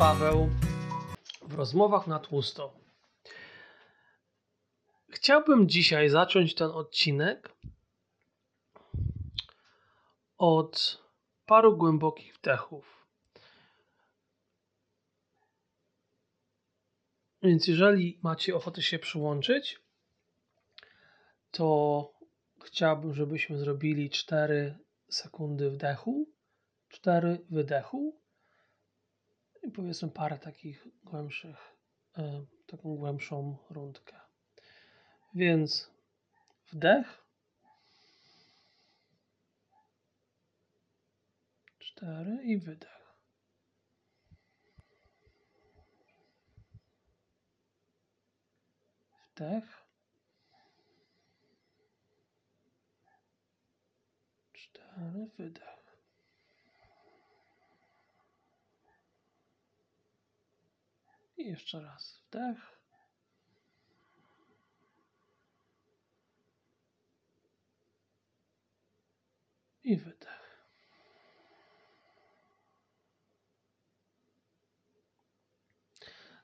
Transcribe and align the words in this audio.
Paweł 0.00 0.48
w 1.42 1.54
rozmowach 1.54 2.06
na 2.06 2.18
tłusto. 2.18 2.74
Chciałbym 5.10 5.68
dzisiaj 5.68 6.08
zacząć 6.08 6.54
ten 6.54 6.70
odcinek 6.70 7.56
od 10.38 11.02
paru 11.46 11.76
głębokich 11.76 12.34
wdechów. 12.34 13.06
Więc 17.42 17.66
jeżeli 17.66 18.20
macie 18.22 18.56
ochotę 18.56 18.82
się 18.82 18.98
przyłączyć, 18.98 19.80
to 21.50 22.12
chciałbym, 22.64 23.14
żebyśmy 23.14 23.58
zrobili 23.58 24.10
4 24.10 24.78
sekundy 25.08 25.70
wdechu, 25.70 26.28
4 26.88 27.38
wydechu 27.50 28.19
i 29.62 29.70
powiedzmy 29.70 30.08
parę 30.10 30.38
takich 30.38 30.86
głębszych, 31.04 31.76
e, 32.18 32.44
taką 32.66 32.96
głębszą 32.96 33.56
rundkę. 33.70 34.20
Więc 35.34 35.90
wdech. 36.72 37.24
Cztery 41.78 42.38
i 42.44 42.58
wydech. 42.58 43.14
Wdech. 49.34 49.84
Cztery, 54.52 55.30
wydech. 55.38 55.79
I 61.40 61.46
jeszcze 61.46 61.80
raz 61.80 62.22
wdech. 62.28 62.80
I 69.84 69.96
wydech. 69.96 70.66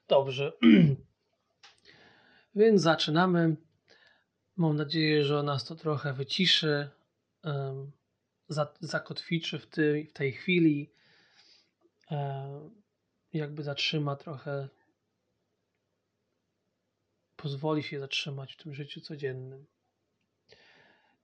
Dobrze. 0.08 0.53
Więc 2.55 2.83
zaczynamy. 2.83 3.56
Mam 4.56 4.77
nadzieję, 4.77 5.25
że 5.25 5.42
nas 5.42 5.64
to 5.64 5.75
trochę 5.75 6.12
wyciszy, 6.12 6.91
zakotwiczy 8.81 9.58
w 9.58 9.66
tej, 9.66 10.06
w 10.06 10.12
tej 10.12 10.33
chwili, 10.33 10.92
um, 12.10 12.83
jakby 13.33 13.62
zatrzyma 13.62 14.16
trochę 14.16 14.69
pozwoli 17.47 17.83
się 17.83 18.00
zatrzymać 18.00 18.52
w 18.52 18.62
tym 18.62 18.75
życiu 18.75 19.00
codziennym. 19.00 19.66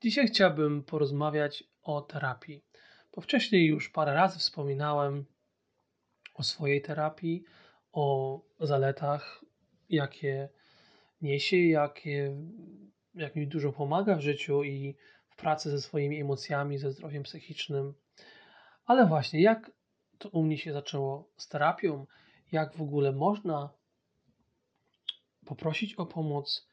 Dzisiaj 0.02 0.26
chciałbym 0.26 0.84
porozmawiać 0.84 1.64
o 1.82 2.00
terapii, 2.00 2.64
bo 3.14 3.22
wcześniej 3.22 3.66
już 3.66 3.88
parę 3.88 4.14
razy 4.14 4.38
wspominałem 4.38 5.24
o 6.34 6.42
swojej 6.42 6.82
terapii, 6.82 7.44
o 7.92 8.40
zaletach, 8.60 9.44
jakie 9.88 10.48
niesie, 11.22 11.56
jakie, 11.56 12.36
jak 13.14 13.36
mi 13.36 13.46
dużo 13.46 13.72
pomaga 13.72 14.16
w 14.16 14.20
życiu 14.20 14.64
i 14.64 14.96
w 15.28 15.36
pracy 15.36 15.70
ze 15.70 15.80
swoimi 15.80 16.20
emocjami, 16.20 16.78
ze 16.78 16.92
zdrowiem 16.92 17.22
psychicznym. 17.22 17.94
Ale 18.84 19.06
właśnie, 19.06 19.42
jak 19.42 19.70
to 20.18 20.28
u 20.28 20.42
mnie 20.42 20.58
się 20.58 20.72
zaczęło 20.72 21.30
z 21.36 21.48
terapią, 21.48 22.06
jak 22.52 22.76
w 22.76 22.82
ogóle 22.82 23.12
można 23.12 23.81
poprosić 25.46 25.94
o 25.94 26.06
pomoc, 26.06 26.68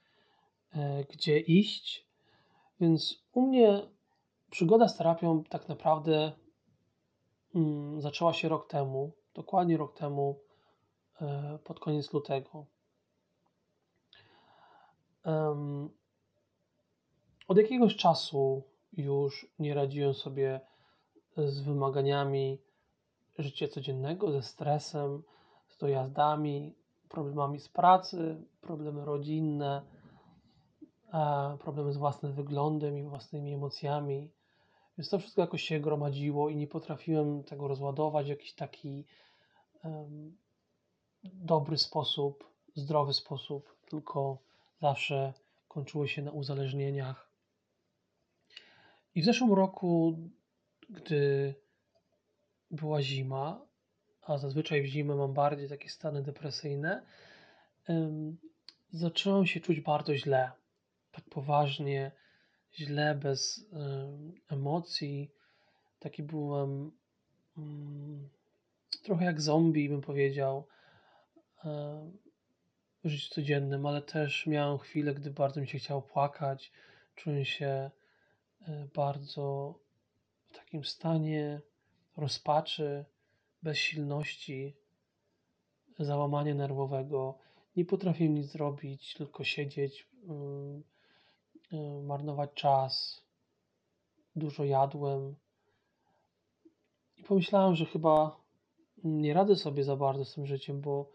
e, 0.74 1.04
gdzie 1.04 1.40
iść. 1.40 2.08
Więc 2.80 3.24
u 3.34 3.42
mnie 3.42 3.82
przygoda 4.52 4.88
z 4.88 4.98
terapią 4.98 5.44
tak 5.44 5.70
naprawdę 5.70 6.32
mm, 7.56 8.02
zaczęła 8.02 8.34
się 8.34 8.50
rok 8.50 8.70
temu, 8.70 9.12
dokładnie 9.34 9.78
rok 9.78 9.98
temu, 9.98 10.40
e, 11.22 11.60
pod 11.64 11.80
koniec 11.80 12.14
lutego. 12.14 12.66
Od 17.48 17.58
jakiegoś 17.58 17.96
czasu 17.96 18.64
już 18.94 19.52
nie 19.60 19.74
radziłem 19.74 20.14
sobie 20.14 20.62
z 21.38 21.62
wymaganiami 21.62 22.62
życia 23.38 23.68
codziennego, 23.68 24.32
ze 24.32 24.44
stresem, 24.44 25.24
z 25.68 25.78
dojazdami, 25.78 26.76
problemami 27.10 27.60
z 27.60 27.70
pracy, 27.70 28.44
problemy 28.62 29.06
rodzinne, 29.06 29.82
problemy 31.60 31.94
z 31.94 31.98
własnym 31.98 32.34
wyglądem 32.34 32.98
i 32.98 33.04
własnymi 33.04 33.54
emocjami. 33.54 34.32
Więc 34.98 35.10
to 35.10 35.20
wszystko 35.20 35.42
jakoś 35.42 35.62
się 35.62 35.80
gromadziło 35.80 36.50
i 36.50 36.56
nie 36.56 36.68
potrafiłem 36.68 37.44
tego 37.44 37.68
rozładować 37.68 38.26
w 38.26 38.30
jakiś 38.30 38.54
taki 38.54 39.06
um, 39.84 40.38
dobry 41.24 41.78
sposób, 41.78 42.50
zdrowy 42.76 43.14
sposób, 43.14 43.76
tylko 43.90 44.38
zawsze 44.82 45.34
kończyło 45.68 46.08
się 46.08 46.22
na 46.22 46.32
uzależnieniach. 46.32 47.30
I 49.16 49.22
w 49.22 49.26
zeszłym 49.26 49.54
roku, 49.54 50.18
gdy 50.90 51.56
była 52.72 53.02
zima, 53.02 53.69
a 54.30 54.38
zazwyczaj 54.38 54.82
w 54.82 54.86
zimę 54.86 55.16
mam 55.16 55.34
bardziej 55.34 55.70
takie 55.70 55.90
stany 55.90 56.24
depresyjne, 56.24 57.02
zacząłem 58.92 59.46
się 59.46 59.60
czuć 59.60 59.82
bardzo 59.82 60.16
źle. 60.16 60.52
Tak 61.12 61.24
poważnie, 61.30 62.12
źle, 62.74 63.16
bez 63.16 63.66
emocji. 64.50 65.32
Taki 66.00 66.24
byłem 66.24 66.92
mm, 67.58 68.30
trochę 69.04 69.26
jak 69.26 69.42
zombie, 69.42 69.90
bym 69.90 70.02
powiedział, 70.02 70.68
w 73.04 73.10
życiu 73.10 73.34
codziennym, 73.34 73.86
ale 73.86 74.02
też 74.02 74.48
miałem 74.48 74.78
chwilę, 74.78 75.14
gdy 75.14 75.32
bardzo 75.32 75.62
mi 75.62 75.68
się 75.68 75.80
chciało 75.80 76.02
płakać. 76.02 76.72
Czułem 77.16 77.46
się 77.46 77.92
e, 78.68 78.88
bardzo 78.96 79.80
w 80.50 80.54
takim 80.54 80.84
stanie 80.84 81.62
rozpaczy, 82.18 83.06
bezsilności, 83.64 84.76
załamania 86.00 86.56
nerwowego. 86.56 87.38
Nie 87.76 87.86
potrafiłem 87.86 88.34
nic 88.34 88.46
zrobić, 88.46 89.14
tylko 89.14 89.44
siedzieć, 89.44 90.08
yy, 90.24 91.80
yy, 91.80 92.04
marnować 92.04 92.54
czas. 92.54 93.24
Dużo 94.36 94.64
jadłem. 94.64 95.36
I 97.18 97.24
pomyślałem, 97.24 97.76
że 97.76 97.86
chyba 97.86 98.42
nie 99.04 99.34
radzę 99.34 99.56
sobie 99.56 99.84
za 99.84 99.96
bardzo 99.96 100.26
z 100.26 100.34
tym 100.34 100.46
życiem, 100.46 100.82
bo 100.82 101.12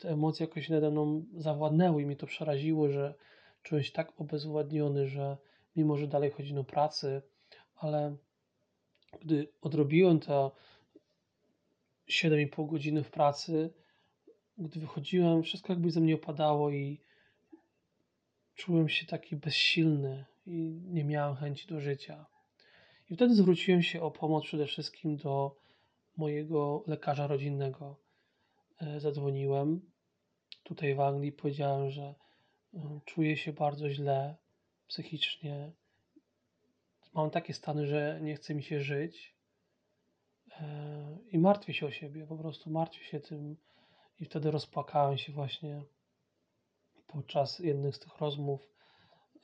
te 0.00 0.08
emocje 0.08 0.46
jakoś 0.46 0.68
nade 0.68 0.90
mną 0.90 1.24
zawładnęły 1.36 2.02
i 2.02 2.06
mnie 2.06 2.16
to 2.16 2.26
przeraziło, 2.26 2.88
że 2.88 3.14
czułem 3.62 3.84
się 3.84 3.92
tak 3.92 4.20
obezwładniony, 4.20 5.08
że 5.08 5.36
mimo, 5.76 5.96
że 5.96 6.06
dalej 6.06 6.30
chodzi 6.30 6.54
do 6.54 6.64
pracy, 6.64 7.22
ale 7.74 8.16
gdy 9.20 9.52
odrobiłem 9.60 10.20
to 10.20 10.52
7,5 12.10 12.70
godziny 12.70 13.02
w 13.04 13.10
pracy. 13.10 13.72
Gdy 14.58 14.80
wychodziłem, 14.80 15.42
wszystko 15.42 15.72
jakby 15.72 15.90
ze 15.90 16.00
mnie 16.00 16.14
opadało 16.14 16.70
i 16.70 17.00
czułem 18.54 18.88
się 18.88 19.06
taki 19.06 19.36
bezsilny 19.36 20.24
i 20.46 20.80
nie 20.84 21.04
miałem 21.04 21.36
chęci 21.36 21.68
do 21.68 21.80
życia. 21.80 22.26
I 23.10 23.14
wtedy 23.14 23.34
zwróciłem 23.34 23.82
się 23.82 24.02
o 24.02 24.10
pomoc 24.10 24.44
przede 24.44 24.66
wszystkim 24.66 25.16
do 25.16 25.56
mojego 26.16 26.84
lekarza 26.86 27.26
rodzinnego. 27.26 27.96
E, 28.80 29.00
zadzwoniłem 29.00 29.80
tutaj 30.62 30.94
w 30.94 31.00
Anglii, 31.00 31.32
powiedziałem, 31.32 31.90
że 31.90 32.14
e, 32.74 33.00
czuję 33.04 33.36
się 33.36 33.52
bardzo 33.52 33.90
źle 33.90 34.36
psychicznie. 34.86 35.72
Mam 37.14 37.30
takie 37.30 37.54
stany, 37.54 37.86
że 37.86 38.20
nie 38.22 38.34
chce 38.34 38.54
mi 38.54 38.62
się 38.62 38.80
żyć 38.80 39.39
i 41.32 41.38
martwię 41.38 41.74
się 41.74 41.86
o 41.86 41.90
siebie, 41.90 42.26
po 42.26 42.36
prostu 42.36 42.70
martwię 42.70 43.04
się 43.04 43.20
tym 43.20 43.56
i 44.20 44.24
wtedy 44.24 44.50
rozpłakałem 44.50 45.18
się 45.18 45.32
właśnie 45.32 45.84
podczas 47.06 47.58
jednych 47.58 47.96
z 47.96 47.98
tych 47.98 48.18
rozmów, 48.18 48.68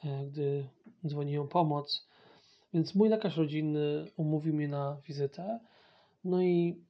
e, 0.04 0.26
gdy 0.26 0.68
dzwoniłem 1.06 1.48
pomoc. 1.48 2.08
Więc 2.74 2.94
mój 2.94 3.08
lekarz 3.08 3.36
rodzinny 3.36 4.10
umówił 4.16 4.54
mnie 4.54 4.68
na 4.68 4.96
wizytę, 5.08 5.60
no 6.24 6.42
i 6.42 6.84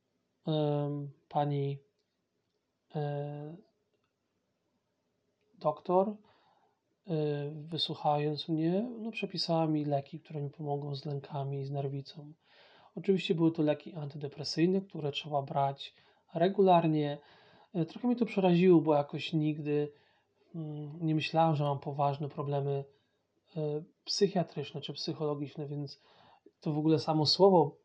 um, 0.46 1.10
pani 1.28 1.78
e, 2.94 3.56
doktor, 5.58 6.08
e, 6.08 6.14
wysłuchając 7.50 8.48
mnie, 8.48 8.88
no, 8.98 9.10
przepisała 9.10 9.66
mi 9.66 9.84
leki, 9.84 10.20
które 10.20 10.42
mi 10.42 10.50
pomogą 10.50 10.94
z 10.94 11.04
lękami 11.04 11.60
i 11.60 11.64
z 11.64 11.70
nerwicą. 11.70 12.32
Oczywiście 12.96 13.34
były 13.34 13.52
to 13.52 13.62
leki 13.62 13.94
antydepresyjne, 13.94 14.80
które 14.80 15.12
trzeba 15.12 15.42
brać 15.42 15.94
regularnie. 16.34 17.18
E, 17.74 17.84
trochę 17.84 18.08
mnie 18.08 18.16
to 18.16 18.26
przeraziło, 18.26 18.80
bo 18.80 18.94
jakoś 18.94 19.32
nigdy 19.32 19.92
mm, 20.54 21.06
nie 21.06 21.14
myślałem, 21.14 21.56
że 21.56 21.64
mam 21.64 21.78
poważne 21.78 22.28
problemy 22.28 22.84
e, 23.56 23.82
psychiatryczne 24.04 24.80
czy 24.80 24.92
psychologiczne, 24.92 25.66
więc 25.66 26.00
to 26.60 26.72
w 26.72 26.78
ogóle 26.78 26.98
samo 26.98 27.26
słowo 27.26 27.76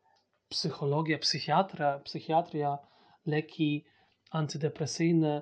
psychologia, 0.50 1.18
psychiatra, 1.18 2.00
psychiatria, 2.00 2.78
leki 3.26 3.86
antydepresyjne, 4.32 5.42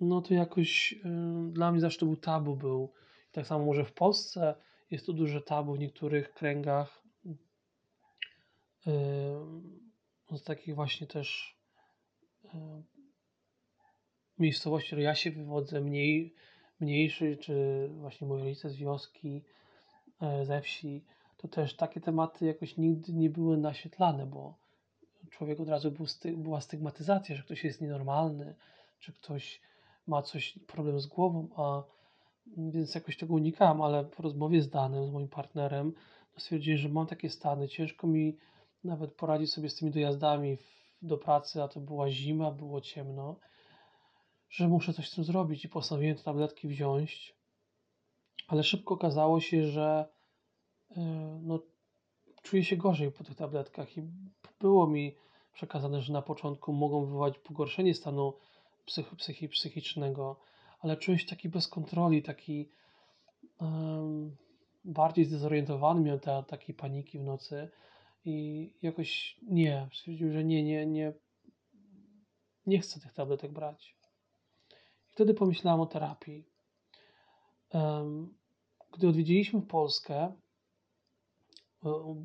no 0.00 0.22
to 0.22 0.34
jakoś 0.34 0.94
dla 1.48 1.72
mnie 1.72 1.80
zawsze 1.80 2.06
był 2.06 2.16
tabu 2.16 2.56
był. 2.56 2.92
Tak 3.32 3.46
samo 3.46 3.64
może 3.64 3.84
w 3.84 3.92
Polsce 3.92 4.54
jest 4.90 5.06
to 5.06 5.12
duże 5.12 5.40
tabu 5.40 5.74
w 5.74 5.78
niektórych 5.78 6.34
kręgach 6.34 7.01
z 10.30 10.42
takich 10.44 10.74
właśnie 10.74 11.06
też 11.06 11.58
miejscowości, 14.38 14.86
które 14.86 15.02
ja 15.02 15.14
się 15.14 15.30
wywodzę, 15.30 15.80
mniej, 15.80 16.34
mniejszy, 16.80 17.36
czy 17.36 17.88
właśnie 17.94 18.26
moi 18.26 18.42
rodzice 18.42 18.70
z 18.70 18.76
wioski, 18.76 19.44
e, 20.22 20.44
ze 20.44 20.60
wsi, 20.60 21.04
to 21.36 21.48
też 21.48 21.76
takie 21.76 22.00
tematy 22.00 22.46
jakoś 22.46 22.76
nigdy 22.76 23.12
nie 23.12 23.30
były 23.30 23.56
naświetlane, 23.56 24.26
bo 24.26 24.54
człowiek 25.30 25.60
od 25.60 25.68
razu 25.68 25.90
był 25.90 26.06
sty, 26.06 26.36
była 26.36 26.60
stygmatyzacja, 26.60 27.36
że 27.36 27.42
ktoś 27.42 27.64
jest 27.64 27.80
nienormalny, 27.80 28.54
czy 28.98 29.12
ktoś 29.12 29.60
ma 30.06 30.22
coś, 30.22 30.58
problem 30.66 31.00
z 31.00 31.06
głową, 31.06 31.48
a 31.56 31.82
więc 32.56 32.94
jakoś 32.94 33.16
tego 33.16 33.34
unikałem, 33.34 33.82
ale 33.82 34.04
po 34.04 34.22
rozmowie 34.22 34.62
z 34.62 34.70
Danem, 34.70 35.06
z 35.06 35.10
moim 35.10 35.28
partnerem, 35.28 35.92
no 36.34 36.40
stwierdziłem, 36.40 36.78
że 36.78 36.88
mam 36.88 37.06
takie 37.06 37.30
stany, 37.30 37.68
ciężko 37.68 38.06
mi 38.06 38.36
nawet 38.84 39.14
poradzić 39.14 39.52
sobie 39.52 39.70
z 39.70 39.76
tymi 39.76 39.90
dojazdami 39.90 40.58
do 41.02 41.18
pracy, 41.18 41.62
a 41.62 41.68
to 41.68 41.80
była 41.80 42.10
zima, 42.10 42.50
było 42.50 42.80
ciemno, 42.80 43.36
że 44.50 44.68
muszę 44.68 44.92
coś 44.92 45.10
z 45.10 45.14
tym 45.14 45.24
zrobić 45.24 45.64
i 45.64 45.68
postanowiłem 45.68 46.16
te 46.16 46.22
tabletki 46.22 46.68
wziąć, 46.68 47.34
ale 48.48 48.62
szybko 48.62 48.94
okazało 48.94 49.40
się, 49.40 49.66
że 49.66 50.08
e, 50.96 51.00
no, 51.42 51.58
czuję 52.42 52.64
się 52.64 52.76
gorzej 52.76 53.12
po 53.12 53.24
tych 53.24 53.36
tabletkach 53.36 53.96
i 53.96 54.02
było 54.60 54.86
mi 54.86 55.16
przekazane, 55.52 56.02
że 56.02 56.12
na 56.12 56.22
początku 56.22 56.72
mogą 56.72 57.04
wywołać 57.04 57.38
pogorszenie 57.38 57.94
stanu 57.94 58.34
psych, 58.84 59.16
psychi, 59.16 59.48
psychicznego, 59.48 60.40
ale 60.80 60.96
czułem 60.96 61.18
się 61.18 61.26
taki 61.26 61.48
bez 61.48 61.68
kontroli, 61.68 62.22
taki 62.22 62.68
bardziej 64.84 65.24
zdezorientowany, 65.24 66.00
miałem 66.00 66.20
te 66.20 66.36
ataki 66.36 66.74
paniki 66.74 67.18
w 67.18 67.22
nocy 67.22 67.70
i 68.24 68.70
jakoś 68.82 69.38
nie, 69.42 69.88
stwierdził, 69.92 70.32
że 70.32 70.44
nie, 70.44 70.62
nie, 70.64 70.86
nie, 70.86 71.12
nie 72.66 72.80
chcę 72.80 73.00
tych 73.00 73.12
tabletek 73.12 73.52
brać. 73.52 73.96
I 75.08 75.12
wtedy 75.12 75.34
pomyślałem 75.34 75.80
o 75.80 75.86
terapii. 75.86 76.44
Gdy 78.92 79.08
odwiedziliśmy 79.08 79.62
Polskę, 79.62 80.32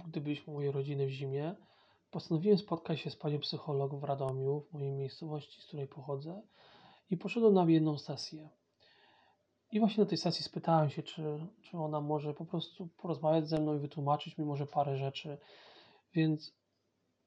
gdy 0.07 0.21
byliśmy 0.21 0.53
u 0.53 0.55
mojej 0.55 0.71
rodziny 0.71 1.07
w 1.07 1.09
zimie, 1.09 1.55
postanowiłem 2.11 2.57
spotkać 2.57 2.99
się 2.99 3.09
z 3.09 3.15
panią 3.15 3.39
psycholog 3.39 3.95
w 3.95 4.03
Radomiu, 4.03 4.61
w 4.61 4.73
mojej 4.73 4.91
miejscowości, 4.91 5.61
z 5.61 5.65
której 5.65 5.88
pochodzę, 5.88 6.41
i 7.09 7.17
poszedłem 7.17 7.53
na 7.53 7.65
jedną 7.65 7.97
sesję. 7.97 8.49
I 9.71 9.79
właśnie 9.79 10.03
na 10.03 10.09
tej 10.09 10.17
sesji 10.17 10.44
spytałem 10.44 10.89
się, 10.89 11.03
czy, 11.03 11.47
czy 11.61 11.77
ona 11.77 12.01
może 12.01 12.33
po 12.33 12.45
prostu 12.45 12.88
porozmawiać 12.97 13.49
ze 13.49 13.59
mną 13.59 13.75
i 13.75 13.79
wytłumaczyć 13.79 14.38
mi 14.38 14.45
może 14.45 14.65
parę 14.65 14.97
rzeczy. 14.97 15.38
Więc 16.13 16.54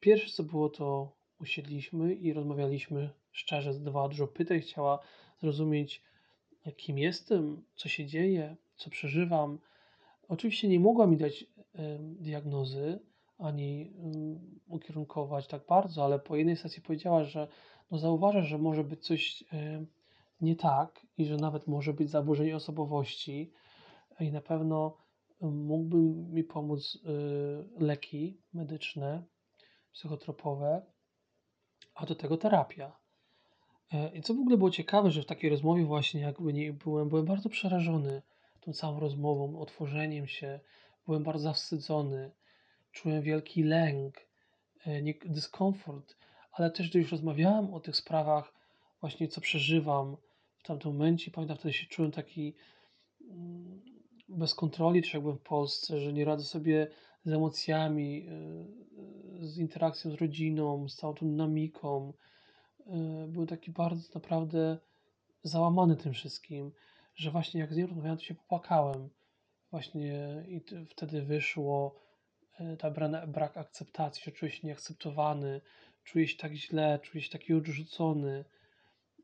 pierwsze 0.00 0.30
co 0.30 0.42
było, 0.42 0.68
to 0.68 1.12
usiedliśmy 1.40 2.14
i 2.14 2.32
rozmawialiśmy 2.32 3.10
szczerze, 3.32 3.74
zadawała 3.74 4.08
dużo 4.08 4.26
pytań, 4.26 4.60
chciała 4.60 4.98
zrozumieć, 5.40 6.02
kim 6.76 6.98
jestem, 6.98 7.64
co 7.74 7.88
się 7.88 8.06
dzieje, 8.06 8.56
co 8.76 8.90
przeżywam. 8.90 9.58
Oczywiście 10.28 10.68
nie 10.68 10.80
mogła 10.80 11.06
mi 11.06 11.16
dać 11.16 11.42
y, 11.42 11.46
diagnozy 12.00 12.98
ani 13.38 13.82
y, 13.82 14.72
ukierunkować 14.72 15.46
tak 15.46 15.66
bardzo, 15.66 16.04
ale 16.04 16.18
po 16.18 16.36
jednej 16.36 16.56
sesji 16.56 16.82
powiedziała, 16.82 17.24
że 17.24 17.48
no 17.90 17.98
zauważa, 17.98 18.42
że 18.42 18.58
może 18.58 18.84
być 18.84 19.06
coś 19.06 19.42
y, 19.42 19.86
nie 20.40 20.56
tak 20.56 21.06
i 21.18 21.24
że 21.24 21.36
nawet 21.36 21.66
może 21.66 21.92
być 21.92 22.10
zaburzenie 22.10 22.56
osobowości 22.56 23.52
i 24.20 24.32
na 24.32 24.40
pewno 24.40 24.96
mógłby 25.40 25.96
mi 26.34 26.44
pomóc 26.44 26.98
y, 27.78 27.84
leki 27.84 28.40
medyczne, 28.52 29.24
psychotropowe, 29.92 30.82
a 31.94 32.06
do 32.06 32.14
tego 32.14 32.36
terapia. 32.36 32.96
E, 33.92 34.16
I 34.16 34.22
co 34.22 34.34
w 34.34 34.40
ogóle 34.40 34.56
było 34.56 34.70
ciekawe, 34.70 35.10
że 35.10 35.22
w 35.22 35.26
takiej 35.26 35.50
rozmowie 35.50 35.84
właśnie 35.84 36.20
jakby 36.20 36.52
nie 36.52 36.72
byłem, 36.72 37.08
byłem 37.08 37.24
bardzo 37.24 37.48
przerażony 37.48 38.22
tą 38.60 38.72
całą 38.72 39.00
rozmową, 39.00 39.60
otworzeniem 39.60 40.26
się, 40.26 40.60
byłem 41.06 41.22
bardzo 41.22 41.42
zawstydzony, 41.42 42.30
czułem 42.92 43.22
wielki 43.22 43.62
lęk, 43.62 44.26
e, 44.86 45.02
dyskomfort, 45.26 46.16
ale 46.52 46.70
też 46.70 46.90
gdy 46.90 46.98
już 46.98 47.12
rozmawiałem 47.12 47.74
o 47.74 47.80
tych 47.80 47.96
sprawach, 47.96 48.54
właśnie 49.00 49.28
co 49.28 49.40
przeżywam 49.40 50.16
w 50.58 50.62
tamtym 50.62 50.92
momencie, 50.92 51.30
pamiętam 51.30 51.56
wtedy 51.56 51.72
się 51.72 51.86
czułem 51.86 52.10
taki 52.10 52.54
mm, 53.20 53.82
bez 54.30 54.54
kontroli, 54.54 55.02
czy 55.02 55.16
jak 55.16 55.22
byłem 55.22 55.38
w 55.38 55.42
Polsce, 55.42 56.00
że 56.00 56.12
nie 56.12 56.24
radzę 56.24 56.44
sobie 56.44 56.86
z 57.24 57.32
emocjami, 57.32 58.26
e, 58.28 59.46
z 59.46 59.58
interakcją 59.58 60.10
z 60.10 60.14
rodziną, 60.14 60.88
z 60.88 60.96
całą 60.96 61.14
tą 61.14 61.26
dynamiką. 61.26 62.12
E, 62.86 63.26
był 63.28 63.46
taki 63.46 63.70
bardzo 63.70 64.08
naprawdę 64.14 64.78
załamany 65.42 65.96
tym 65.96 66.12
wszystkim, 66.12 66.72
że 67.14 67.30
właśnie 67.30 67.60
jak 67.60 67.74
z 67.74 67.76
nią 67.76 67.86
rozmawiałem, 67.86 68.18
to 68.18 68.24
się 68.24 68.34
popłakałem. 68.34 69.10
Właśnie 69.70 70.44
i 70.48 70.60
wtedy 70.90 71.22
wyszło 71.22 72.00
e, 72.58 72.76
ta 72.76 72.90
brak 73.26 73.56
akceptacji, 73.56 74.22
że 74.24 74.32
czuję 74.32 74.52
się 74.52 74.66
nieakceptowany, 74.66 75.60
czuję 76.04 76.28
się 76.28 76.36
tak 76.36 76.54
źle, 76.54 76.98
czuję 77.02 77.22
się 77.22 77.30
taki 77.30 77.54
odrzucony, 77.54 78.44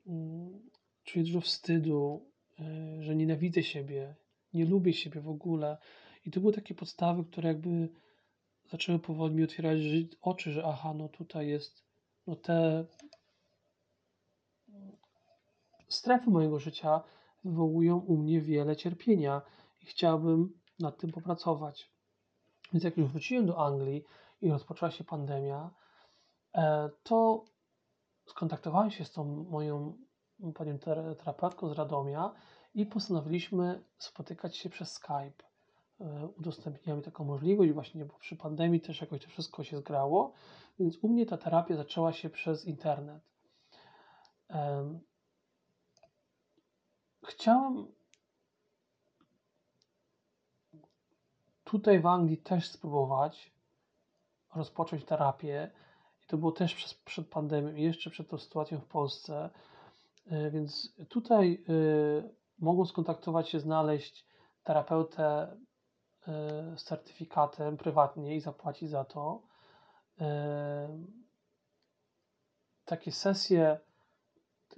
mm, 0.07 0.71
czuję 1.05 1.25
dużo 1.25 1.41
wstydu, 1.41 2.31
że 3.01 3.17
nienawidzę 3.17 3.63
siebie, 3.63 4.15
nie 4.57 4.67
lubię 4.67 4.93
siebie 4.93 5.21
w 5.21 5.29
ogóle. 5.29 5.79
I 6.25 6.31
to 6.31 6.41
były 6.41 6.53
takie 6.53 6.75
podstawy, 6.75 7.25
które 7.25 7.49
jakby 7.49 7.89
zaczęły 8.71 8.99
powoli 8.99 9.35
mi 9.35 9.45
otwierać 9.45 9.79
oczy, 10.21 10.53
że 10.53 10.65
aha, 10.67 10.95
no 10.95 11.09
tutaj 11.09 11.49
jest, 11.49 11.85
no 12.27 12.37
te 12.37 12.87
strefy 15.89 16.31
mojego 16.31 16.59
życia 16.59 17.01
wywołują 17.45 17.99
u 17.99 18.17
mnie 18.17 18.41
wiele 18.41 18.77
cierpienia 18.77 19.43
i 19.83 19.87
chciałbym 19.87 20.61
nad 20.79 20.99
tym 20.99 21.13
popracować. 21.13 21.91
Więc 22.73 22.85
jak 22.85 22.97
już 22.97 23.11
wróciłem 23.11 23.47
do 23.47 23.67
Anglii 23.67 24.05
i 24.41 24.51
rozpoczęła 24.51 24.91
się 24.91 25.05
pandemia, 25.05 25.71
e, 26.55 26.91
to 27.03 27.45
skontaktowałem 28.27 28.91
się 28.91 29.05
z 29.05 29.13
tą 29.13 29.25
moją 29.51 29.97
panią 30.55 30.79
terapeutką 31.19 31.69
z 31.69 31.73
Radomia 31.73 32.35
i 32.77 32.87
postanowiliśmy 32.87 33.83
spotykać 33.99 34.57
się 34.57 34.71
przez 34.71 34.93
Skype. 34.93 35.45
E, 36.01 36.29
udostępniłem 36.39 37.03
taką 37.03 37.25
możliwość, 37.25 37.73
właśnie 37.73 38.05
bo 38.05 38.15
przy 38.19 38.37
pandemii 38.37 38.81
też 38.81 39.01
jakoś 39.01 39.23
to 39.23 39.29
wszystko 39.29 39.65
się 39.65 39.79
zgrało, 39.79 40.33
więc 40.79 40.99
u 41.03 41.09
mnie 41.09 41.27
ta 41.27 41.37
terapia 41.37 41.77
zaczęła 41.77 42.13
się 42.13 42.31
przez 42.31 42.65
internet. 42.65 43.23
Chciałem 47.25 47.87
tutaj 51.65 52.01
w 52.01 52.07
Anglii 52.07 52.39
też 52.39 52.71
spróbować 52.71 53.53
rozpocząć 54.55 55.05
terapię 55.05 55.71
i 56.23 56.27
to 56.27 56.39
było 56.39 56.53
też 56.53 56.75
przez, 56.75 56.95
przed 56.95 57.29
pandemią 57.29 57.75
jeszcze 57.75 58.11
przed 58.11 58.29
tą 58.29 58.39
sytuacją 58.39 58.81
w 58.81 58.87
Polsce, 58.87 59.51
e, 60.27 60.51
więc 60.51 60.93
tutaj 61.09 61.65
e, 61.69 62.36
mogą 62.59 62.85
skontaktować 62.85 63.49
się, 63.49 63.61
znaleźć 63.61 64.27
terapeutę 64.63 65.25
e, 65.27 65.57
z 66.77 66.85
certyfikatem 66.85 67.77
prywatnie 67.77 68.37
i 68.37 68.41
zapłacić 68.41 68.91
za 68.91 69.05
to. 69.05 69.43
E, 70.21 71.07
takie 72.85 73.13
sesje, 73.13 73.81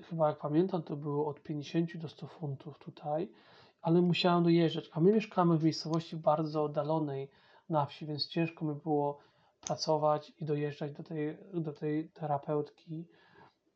chyba 0.02 0.28
jak 0.28 0.38
pamiętam, 0.38 0.82
to 0.82 0.96
było 0.96 1.26
od 1.26 1.42
50 1.42 1.96
do 1.96 2.08
100 2.08 2.26
funtów 2.26 2.78
tutaj, 2.78 3.32
ale 3.80 4.02
musiałem 4.02 4.44
dojeżdżać. 4.44 4.90
A 4.92 5.00
my 5.00 5.12
mieszkamy 5.12 5.58
w 5.58 5.64
miejscowości 5.64 6.16
bardzo 6.16 6.64
oddalonej 6.64 7.30
na 7.68 7.86
wsi, 7.86 8.06
więc 8.06 8.28
ciężko 8.28 8.64
mi 8.64 8.74
było 8.74 9.18
pracować 9.60 10.32
i 10.40 10.44
dojeżdżać 10.44 10.92
do 10.92 11.02
tej, 11.02 11.38
do 11.54 11.72
tej 11.72 12.08
terapeutki. 12.08 13.08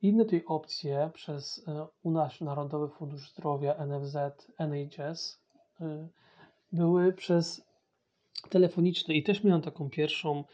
Inne 0.02 0.24
tej 0.24 0.46
opcje 0.46 1.10
przez 1.14 1.64
e, 1.68 1.86
u 2.02 2.10
nas 2.10 2.40
Narodowy 2.40 2.88
Fundusz 2.88 3.32
Zdrowia, 3.32 3.86
NFZ, 3.86 4.16
NHS 4.58 5.42
e, 5.80 6.08
były 6.72 7.12
przez 7.12 7.64
telefoniczne 8.48 9.14
i 9.14 9.22
też 9.22 9.44
miałem 9.44 9.62
taką 9.62 9.90
pierwszą, 9.90 10.44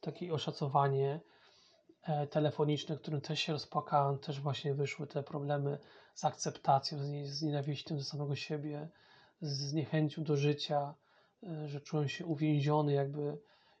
takie 0.00 0.34
oszacowanie 0.34 1.20
e, 2.02 2.26
telefoniczny, 2.26 2.96
którym 2.96 3.20
też 3.20 3.40
się 3.40 3.52
rozpłakałem, 3.52 4.18
też 4.18 4.40
właśnie 4.40 4.74
wyszły 4.74 5.06
te 5.06 5.22
problemy 5.22 5.78
z 6.14 6.24
akceptacją, 6.24 6.98
z, 6.98 7.10
nie, 7.10 7.26
z 7.26 7.42
nienawiścią 7.42 7.96
do 7.96 8.04
samego 8.04 8.36
siebie, 8.36 8.88
z 9.40 9.72
niechęcią 9.72 10.24
do 10.24 10.36
życia, 10.36 10.94
że 11.66 11.80
czułem 11.80 12.08
się 12.08 12.26
uwięziony, 12.26 12.92
jakby 12.92 13.38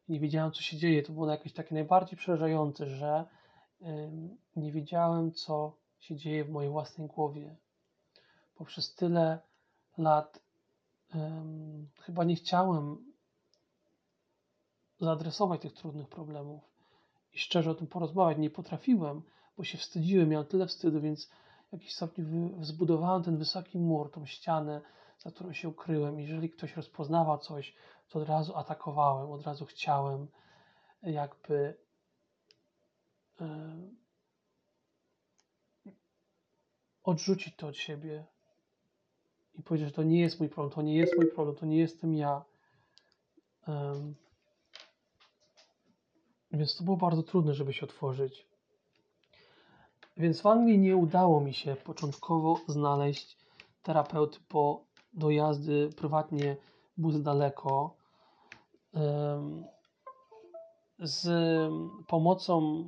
nie 0.08 0.20
wiedziałem, 0.20 0.52
co 0.52 0.62
się 0.62 0.76
dzieje. 0.76 1.02
To 1.02 1.12
było 1.12 1.30
jakieś 1.30 1.52
takie 1.52 1.74
najbardziej 1.74 2.18
przerażające, 2.18 2.86
że 2.86 3.24
nie 4.56 4.72
wiedziałem, 4.72 5.32
co 5.32 5.76
się 5.98 6.16
dzieje 6.16 6.44
w 6.44 6.50
mojej 6.50 6.70
własnej 6.70 7.08
głowie. 7.08 7.56
Bo 8.58 8.64
przez 8.64 8.94
tyle 8.94 9.38
lat 9.98 10.42
chyba 12.00 12.24
nie 12.24 12.36
chciałem 12.36 13.12
zaadresować 15.00 15.60
tych 15.60 15.72
trudnych 15.72 16.08
problemów 16.08 16.62
i 17.32 17.38
szczerze 17.38 17.70
o 17.70 17.74
tym 17.74 17.86
porozmawiać. 17.86 18.38
Nie 18.38 18.50
potrafiłem, 18.50 19.22
bo 19.56 19.64
się 19.64 19.78
wstydziłem, 19.78 20.28
miałem 20.28 20.46
tyle 20.46 20.66
wstydu, 20.66 21.00
więc 21.00 21.30
w 21.68 21.72
jakiś 21.72 21.94
stopniu 21.94 22.24
zbudowałem 22.64 23.22
ten 23.22 23.36
wysoki 23.36 23.78
mur, 23.78 24.10
tą 24.10 24.26
ścianę, 24.26 24.80
za 25.18 25.30
którą 25.30 25.52
się 25.52 25.68
ukryłem. 25.68 26.20
Jeżeli 26.20 26.50
ktoś 26.50 26.76
rozpoznawał 26.76 27.38
coś, 27.38 27.74
to 28.08 28.18
od 28.18 28.28
razu 28.28 28.56
atakowałem, 28.56 29.30
od 29.30 29.42
razu 29.42 29.66
chciałem 29.66 30.28
jakby 31.02 31.76
odrzucić 37.02 37.56
to 37.56 37.66
od 37.66 37.76
siebie 37.76 38.24
i 39.54 39.62
powiedzieć, 39.62 39.88
że 39.88 39.94
to 39.94 40.02
nie 40.02 40.20
jest 40.20 40.40
mój 40.40 40.48
problem, 40.48 40.74
to 40.74 40.82
nie 40.82 40.96
jest 40.96 41.16
mój 41.16 41.26
problem, 41.26 41.56
to 41.56 41.66
nie 41.66 41.78
jestem 41.78 42.14
ja. 42.14 42.44
Um, 43.66 44.14
więc 46.52 46.76
to 46.76 46.84
było 46.84 46.96
bardzo 46.96 47.22
trudne, 47.22 47.54
żeby 47.54 47.72
się 47.72 47.86
otworzyć. 47.86 48.46
Więc 50.16 50.40
w 50.40 50.46
Anglii 50.46 50.78
nie 50.78 50.96
udało 50.96 51.40
mi 51.40 51.54
się 51.54 51.76
początkowo 51.76 52.60
znaleźć 52.66 53.38
terapeuty, 53.82 54.38
bo 54.50 54.84
do 55.12 55.30
jazdy 55.30 55.90
prywatnie 55.96 56.56
był 56.96 57.10
daleko. 57.10 57.96
Um, 58.92 59.64
z 60.98 61.28
pomocą 62.06 62.84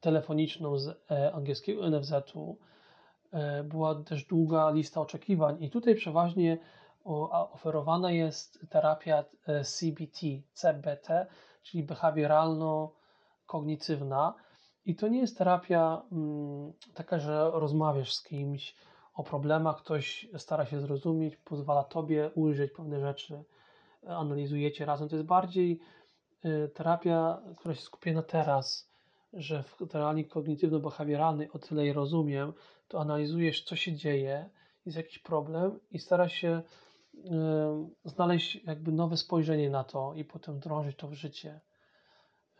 telefoniczną 0.00 0.78
z 0.78 0.88
e, 1.10 1.32
angielskiego 1.32 1.90
NFZ-u 1.90 2.58
e, 3.32 3.64
była 3.64 3.94
też 3.94 4.24
długa 4.24 4.70
lista 4.70 5.00
oczekiwań 5.00 5.62
i 5.62 5.70
tutaj 5.70 5.94
przeważnie 5.94 6.58
oferowana 7.52 8.10
jest 8.10 8.66
terapia 8.70 9.24
e, 9.46 9.64
CBT, 9.64 10.20
CBT, 10.52 11.26
czyli 11.62 11.84
behawioralno-kognitywna. 11.84 14.32
I 14.84 14.96
to 14.96 15.08
nie 15.08 15.20
jest 15.20 15.38
terapia 15.38 16.02
mm, 16.12 16.72
taka, 16.94 17.18
że 17.18 17.50
rozmawiasz 17.54 18.14
z 18.14 18.22
kimś 18.22 18.76
o 19.14 19.24
problemach, 19.24 19.76
ktoś 19.76 20.28
stara 20.36 20.66
się 20.66 20.80
zrozumieć, 20.80 21.36
pozwala 21.36 21.84
tobie 21.84 22.30
ujrzeć 22.34 22.72
pewne 22.72 23.00
rzeczy, 23.00 23.44
analizujecie 24.06 24.84
razem. 24.84 25.08
To 25.08 25.16
jest 25.16 25.28
bardziej 25.28 25.80
terapia, 26.74 27.42
która 27.56 27.74
się 27.74 27.82
skupia 27.82 28.12
na 28.12 28.22
teraz, 28.22 28.89
że 29.32 29.62
w 29.62 29.76
terapii 29.88 30.28
kognitywno-behawioralnej 30.28 31.48
o 31.52 31.58
tyle 31.58 31.86
je 31.86 31.92
rozumiem, 31.92 32.52
to 32.88 33.00
analizujesz, 33.00 33.64
co 33.64 33.76
się 33.76 33.92
dzieje, 33.92 34.50
jest 34.86 34.96
jakiś 34.96 35.18
problem 35.18 35.80
i 35.90 35.98
starasz 35.98 36.32
się 36.32 36.62
y, 37.14 37.20
znaleźć 38.04 38.64
jakby 38.64 38.92
nowe 38.92 39.16
spojrzenie 39.16 39.70
na 39.70 39.84
to 39.84 40.14
i 40.14 40.24
potem 40.24 40.54
wdrożyć 40.54 40.96
to 40.96 41.08
w 41.08 41.12
życie. 41.12 41.60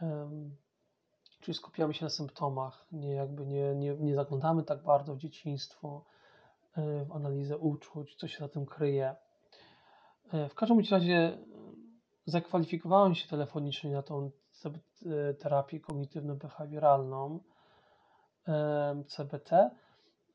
Y, 0.03 0.07
czyli 1.41 1.55
skupiamy 1.55 1.95
się 1.95 2.05
na 2.05 2.11
symptomach, 2.11 2.87
nie, 2.93 3.11
jakby 3.11 3.47
nie, 3.47 3.75
nie, 3.75 3.95
nie 3.95 4.15
zaglądamy 4.15 4.62
tak 4.62 4.83
bardzo 4.83 5.15
w 5.15 5.19
dzieciństwo, 5.19 6.05
y, 6.79 7.05
w 7.05 7.12
analizę 7.12 7.59
uczuć, 7.59 8.15
co 8.15 8.29
się 8.29 8.39
za 8.39 8.49
tym 8.49 8.67
kryje. 8.67 9.15
W 10.50 10.55
każdym 10.55 10.81
razie 10.91 11.39
zakwalifikowałem 12.27 13.15
się 13.15 13.29
telefonicznie 13.29 13.91
na 13.91 14.03
tą 14.03 14.31
E, 14.31 14.39
terapię 15.38 15.81
kognitywno-behawioralną 15.81 17.38
CBT, 19.07 19.71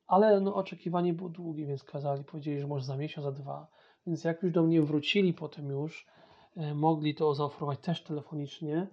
ale 0.08 0.42
no, 0.42 0.56
oczekiwanie 0.56 1.14
było 1.14 1.30
długie, 1.30 1.66
więc 1.66 1.84
kazali, 1.84 2.24
powiedzieli, 2.24 2.60
że 2.60 2.68
może 2.68 2.86
za 2.86 2.98
miesiąc, 2.98 3.26
za 3.26 3.32
dwa. 3.32 3.68
Więc 4.08 4.24
jak 4.24 4.44
już 4.44 4.52
do 4.52 4.64
mnie 4.64 4.82
wrócili 4.82 5.34
potem 5.34 5.70
już, 5.70 6.08
e, 6.56 6.74
mogli 6.74 7.16
to 7.16 7.36
zaoferować 7.36 7.80
też 7.80 8.04
telefonicznie 8.04 8.88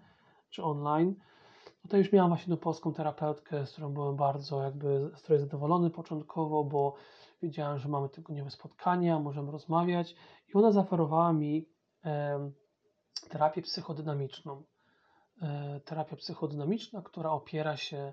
czy 0.51 0.63
online, 0.63 1.15
no 1.85 1.91
to 1.91 1.97
już 1.97 2.13
miałam 2.13 2.31
właśnie 2.31 2.51
no, 2.51 2.57
polską 2.57 2.93
terapeutkę, 2.93 3.67
z 3.67 3.73
którą 3.73 3.93
byłem 3.93 4.17
bardzo 4.17 4.63
jakby, 4.63 5.11
z 5.17 5.23
której 5.23 5.41
zadowolony 5.41 5.91
początkowo, 5.91 6.65
bo 6.65 6.95
wiedziałem, 7.43 7.79
że 7.79 7.89
mamy 7.89 8.09
tygodniowe 8.09 8.51
spotkania, 8.51 9.19
możemy 9.19 9.53
rozmawiać 9.53 10.15
i 10.49 10.55
ona 10.55 10.73
zaoferowała 10.73 11.33
mi 11.33 11.69
e, 12.05 12.51
terapię 13.29 13.63
psychodynamiczną. 13.63 14.63
E, 15.43 15.81
terapia 15.85 16.17
psychodynamiczna, 16.17 17.03
która 17.03 17.31
opiera 17.31 17.77
się 17.77 18.13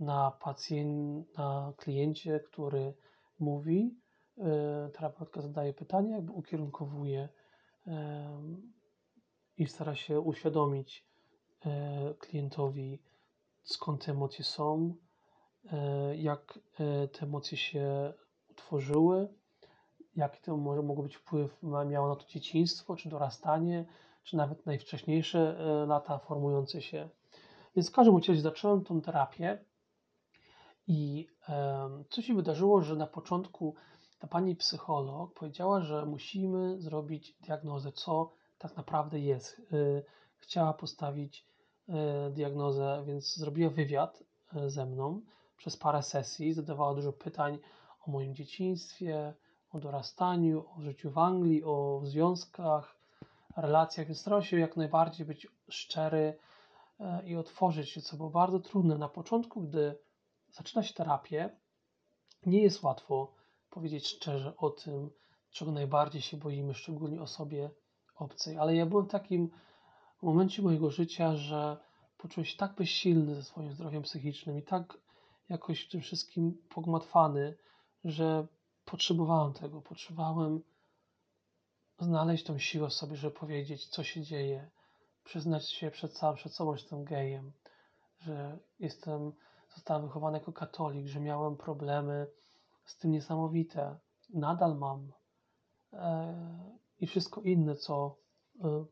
na 0.00 0.30
pacjent, 0.30 1.38
na 1.38 1.72
kliencie, 1.76 2.40
który 2.40 2.94
mówi, 3.38 3.96
e, 4.38 4.90
terapeutka 4.94 5.40
zadaje 5.40 5.74
pytania, 5.74 6.16
jakby 6.16 6.32
ukierunkowuje 6.32 7.28
e, 7.86 8.42
i 9.56 9.66
stara 9.66 9.94
się 9.94 10.20
uświadomić 10.20 11.06
klientowi, 12.18 13.02
skąd 13.62 14.04
te 14.04 14.12
emocje 14.12 14.44
są, 14.44 14.94
jak 16.16 16.58
te 17.12 17.22
emocje 17.22 17.58
się 17.58 18.12
utworzyły, 18.50 19.28
jaki 20.16 20.40
to 20.42 20.56
może 20.56 20.82
mogło 20.82 21.02
być 21.02 21.16
wpływ 21.16 21.62
miało 21.62 22.08
na 22.08 22.16
to 22.16 22.26
dzieciństwo 22.26 22.96
czy 22.96 23.08
dorastanie, 23.08 23.84
czy 24.26 24.36
nawet 24.36 24.66
najwcześniejsze 24.66 25.58
e, 25.58 25.86
lata 25.86 26.18
formujące 26.18 26.82
się. 26.82 27.08
Więc 27.76 27.90
w 27.90 27.92
każdym 27.92 28.16
razie 28.16 28.40
zacząłem 28.40 28.84
tą 28.84 29.00
terapię 29.00 29.64
i 30.86 31.26
co 32.10 32.22
się 32.22 32.34
wydarzyło, 32.34 32.82
że 32.82 32.96
na 32.96 33.06
początku 33.06 33.74
ta 34.18 34.26
pani 34.26 34.56
psycholog 34.56 35.34
powiedziała, 35.34 35.80
że 35.80 36.06
musimy 36.06 36.80
zrobić 36.80 37.36
diagnozę, 37.40 37.92
co 37.92 38.32
tak 38.58 38.76
naprawdę 38.76 39.20
jest. 39.20 39.62
E, 39.72 40.02
chciała 40.36 40.72
postawić 40.72 41.46
e, 41.88 42.30
diagnozę, 42.30 43.04
więc 43.06 43.36
zrobiła 43.36 43.70
wywiad 43.70 44.22
ze 44.66 44.86
mną 44.86 45.22
przez 45.56 45.76
parę 45.76 46.02
sesji, 46.02 46.52
zadawała 46.52 46.94
dużo 46.94 47.12
pytań 47.12 47.58
o 48.06 48.10
moim 48.10 48.34
dzieciństwie, 48.34 49.34
o 49.70 49.80
dorastaniu, 49.80 50.64
o 50.76 50.80
życiu 50.80 51.10
w 51.10 51.18
Anglii, 51.18 51.64
o 51.64 52.00
związkach, 52.04 52.96
relacjach, 53.56 54.06
więc 54.06 54.20
starał 54.20 54.42
się 54.42 54.58
jak 54.58 54.76
najbardziej 54.76 55.26
być 55.26 55.46
szczery 55.68 56.38
e, 57.00 57.28
i 57.28 57.36
otworzyć 57.36 57.90
się, 57.90 58.00
co 58.00 58.16
było 58.16 58.30
bardzo 58.30 58.60
trudne. 58.60 58.98
Na 58.98 59.08
początku, 59.08 59.60
gdy 59.60 59.98
zaczyna 60.50 60.82
się 60.82 60.94
terapię, 60.94 61.50
nie 62.46 62.62
jest 62.62 62.82
łatwo 62.82 63.34
powiedzieć 63.70 64.06
szczerze 64.06 64.56
o 64.56 64.70
tym, 64.70 65.10
czego 65.50 65.72
najbardziej 65.72 66.22
się 66.22 66.36
boimy, 66.36 66.74
szczególnie 66.74 67.22
o 67.22 67.26
sobie 67.26 67.70
obcej. 68.16 68.58
Ale 68.58 68.76
ja 68.76 68.86
byłem 68.86 69.06
w 69.06 69.10
takim 69.10 69.50
momencie 70.22 70.62
mojego 70.62 70.90
życia, 70.90 71.36
że 71.36 71.76
poczułem 72.18 72.44
się 72.44 72.56
tak 72.56 72.74
bezsilny 72.74 73.34
ze 73.34 73.42
swoim 73.42 73.72
zdrowiem 73.72 74.02
psychicznym 74.02 74.58
i 74.58 74.62
tak 74.62 74.98
jakoś 75.48 75.84
w 75.84 75.88
tym 75.90 76.00
wszystkim 76.00 76.58
pogmatwany, 76.68 77.56
że 78.04 78.46
potrzebowałem 78.84 79.52
tego. 79.52 79.82
Potrzebowałem 79.82 80.62
znaleźć 81.98 82.44
tą 82.44 82.58
siłę 82.58 82.88
w 82.88 82.94
sobie, 82.94 83.16
żeby 83.16 83.34
powiedzieć, 83.34 83.86
co 83.86 84.04
się 84.04 84.22
dzieje, 84.22 84.70
przyznać 85.24 85.70
się 85.70 85.90
przed 85.90 86.12
całym, 86.12 86.36
przed 86.36 86.54
sobą, 86.54 86.72
że 86.76 86.80
jestem 86.80 87.04
gejem, 87.04 87.52
że 88.18 88.58
jestem, 88.78 89.32
zostałem 89.74 90.02
wychowany 90.02 90.38
jako 90.38 90.52
katolik, 90.52 91.06
że 91.06 91.20
miałem 91.20 91.56
problemy 91.56 92.26
z 92.84 92.98
tym 92.98 93.10
niesamowite, 93.10 93.98
nadal 94.34 94.76
mam 94.76 95.12
e, 95.92 96.34
i 97.00 97.06
wszystko 97.06 97.40
inne, 97.40 97.76
co 97.76 98.16
e, 98.64 98.84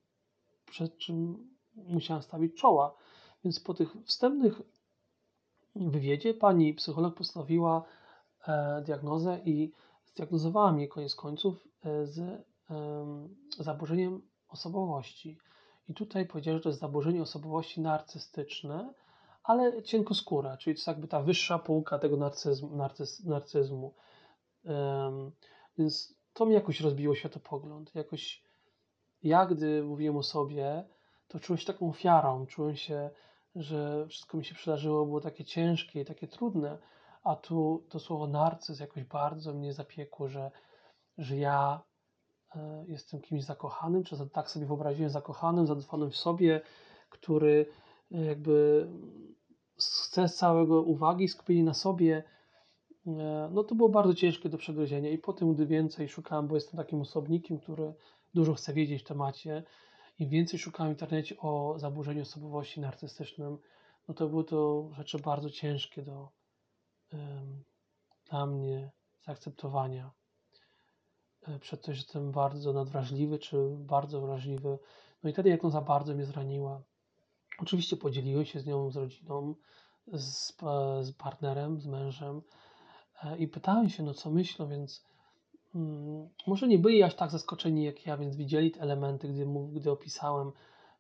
przed 0.67 0.99
czym 0.99 1.49
musiałem 1.75 2.23
stawić 2.23 2.57
czoła. 2.57 2.97
Więc 3.45 3.61
po 3.61 3.75
tych 3.75 3.97
wstępnych 4.05 4.63
wywiedzie 5.77 6.35
pani 6.35 6.75
psycholog 6.75 7.15
postawiła 7.15 7.85
e, 8.49 8.83
diagnozę 8.83 9.41
i 9.45 9.73
zdiagnozowała 10.07 10.73
mnie 10.73 10.89
koniec 10.89 11.15
końców 11.15 11.69
e, 11.85 12.07
z 12.07 12.45
zaburzeniem 13.59 14.23
osobowości. 14.49 15.39
I 15.89 15.95
tutaj 15.95 16.27
powiedziałem, 16.27 16.59
że 16.59 16.63
to 16.63 16.69
jest 16.69 16.81
zaburzenie 16.81 17.23
osobowości 17.23 17.81
narcystyczne, 17.81 18.95
ale 19.43 19.83
cienkoskóre, 19.83 20.57
czyli 20.57 20.75
to 20.75 20.79
jest 20.79 20.87
jakby 20.87 21.09
ta 21.09 21.23
wyższa 21.23 21.59
półka 21.59 21.99
tego 21.99 22.17
narcyzmu. 22.17 22.77
narcyz, 22.77 23.25
narcyzmu. 23.25 23.95
Um, 24.65 25.33
więc 25.79 26.15
to 26.33 26.47
mi 26.47 26.55
jakoś 26.55 26.81
rozbiło 26.81 27.15
światopogląd. 27.15 27.95
Jakoś 27.95 28.45
ja, 29.23 29.47
gdy 29.47 29.83
mówiłem 29.83 30.17
o 30.17 30.23
sobie, 30.23 30.85
to 31.29 31.41
czułem 31.41 31.59
się 31.59 31.67
taką 31.67 31.89
ofiarą, 31.89 32.47
czułem 32.47 32.77
się, 32.77 33.11
że 33.55 34.07
wszystko 34.09 34.37
mi 34.39 34.45
się 34.45 34.55
przydarzyło, 34.55 35.07
było 35.07 35.21
takie 35.21 35.45
ciężkie 35.45 36.01
i 36.01 36.05
takie 36.05 36.29
trudne, 36.29 36.79
a 37.25 37.37
tu 37.37 37.87
to 37.89 37.99
słowo 37.99 38.27
narcyz 38.27 38.81
jakoś 38.81 39.05
bardzo 39.05 39.55
mnie 39.55 39.73
zapiekło, 39.73 40.29
że, 40.29 40.51
że 41.19 41.37
ja 41.37 41.83
jestem 42.89 43.21
kimś 43.21 43.45
zakochanym, 43.45 44.05
czy 44.05 44.17
tak 44.33 44.51
sobie 44.51 44.67
wyobraziłem, 44.67 45.11
zakochanym, 45.11 45.67
zatrwanym 45.67 46.11
w 46.11 46.17
sobie, 46.17 46.61
który 47.11 47.67
e, 48.13 48.25
jakby 48.25 48.89
chce 49.79 50.29
całego 50.29 50.83
uwagi, 50.83 51.29
skupienia 51.29 51.65
na 51.65 51.75
sobie, 51.75 52.25
e, 53.07 53.49
no 53.53 53.65
to 53.65 53.75
było 53.75 53.89
bardzo 53.89 54.15
ciężkie 54.15 54.49
do 54.49 54.59
przegryzienia 54.59 55.11
i 55.11 55.19
potem, 55.19 55.55
gdy 55.55 55.67
więcej 55.67 56.09
szukałem, 56.09 56.49
bo 56.49 56.55
jestem 56.55 56.79
takim 56.79 57.01
osobnikiem, 57.01 57.59
który 57.59 57.95
dużo 58.35 58.55
chce 58.55 58.73
wiedzieć 58.73 59.03
w 59.03 59.07
temacie, 59.07 59.63
im 60.19 60.29
więcej 60.29 60.59
szukałem 60.59 60.93
w 60.93 60.97
internecie 60.97 61.37
o 61.39 61.75
zaburzeniu 61.79 62.23
osobowości 62.23 62.81
narcystycznym, 62.81 63.59
no 64.09 64.15
to 64.15 64.29
były 64.29 64.45
to 64.45 64.91
rzeczy 64.93 65.19
bardzo 65.19 65.51
ciężkie 65.51 66.03
do 66.03 66.29
um, 67.13 67.65
dla 68.31 68.47
mnie 68.47 68.91
zaakceptowania. 69.27 70.11
E, 71.49 71.59
Przed 71.59 71.83
to, 71.83 71.93
że 71.93 71.99
jestem 71.99 72.33
bardzo 72.33 72.73
nadwrażliwy, 72.73 73.39
czy 73.39 73.57
bardzo 73.79 74.21
wrażliwy. 74.21 74.79
No 75.23 75.31
i 75.31 75.33
wtedy, 75.33 75.49
jak 75.49 75.65
on 75.65 75.71
za 75.71 75.81
bardzo 75.81 76.15
mnie 76.15 76.25
zraniła. 76.25 76.83
Oczywiście 77.59 77.97
podzieliłem 77.97 78.45
się 78.45 78.61
z 78.61 78.67
nią, 78.67 78.91
z 78.91 78.97
rodziną, 78.97 79.55
z, 80.13 80.53
z 81.03 81.13
partnerem, 81.13 81.81
z 81.81 81.87
mężem 81.87 82.43
e, 83.23 83.39
i 83.39 83.49
pytałem 83.49 83.89
się, 83.89 84.03
no 84.03 84.15
co 84.15 84.31
myślą, 84.31 84.69
więc 84.69 85.05
mm, 85.75 86.29
może 86.47 86.69
nie 86.69 86.79
byli 86.79 87.03
aż 87.03 87.15
tak 87.15 87.31
zaskoczeni 87.31 87.85
jak 87.85 88.07
ja, 88.07 88.17
więc 88.17 88.37
widzieli 88.37 88.71
te 88.71 88.81
elementy, 88.81 89.29
gdy, 89.29 89.47
gdy 89.73 89.91
opisałem, 89.91 90.53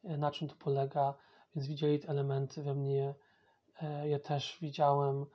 e, 0.04 0.16
na 0.16 0.30
czym 0.30 0.48
to 0.48 0.54
polega, 0.58 1.14
więc 1.56 1.68
widzieli 1.68 1.98
te 1.98 2.08
elementy 2.08 2.62
we 2.62 2.74
mnie. 2.74 3.14
E, 3.82 4.08
ja 4.08 4.18
też 4.18 4.58
widziałem, 4.62 5.26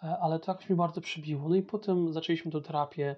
ale 0.00 0.38
to 0.38 0.52
jakoś 0.52 0.68
mi 0.70 0.76
bardzo 0.76 1.00
przybiło. 1.00 1.48
No 1.48 1.54
i 1.54 1.62
potem 1.62 2.12
zaczęliśmy 2.12 2.52
tę 2.52 2.60
terapię 2.60 3.16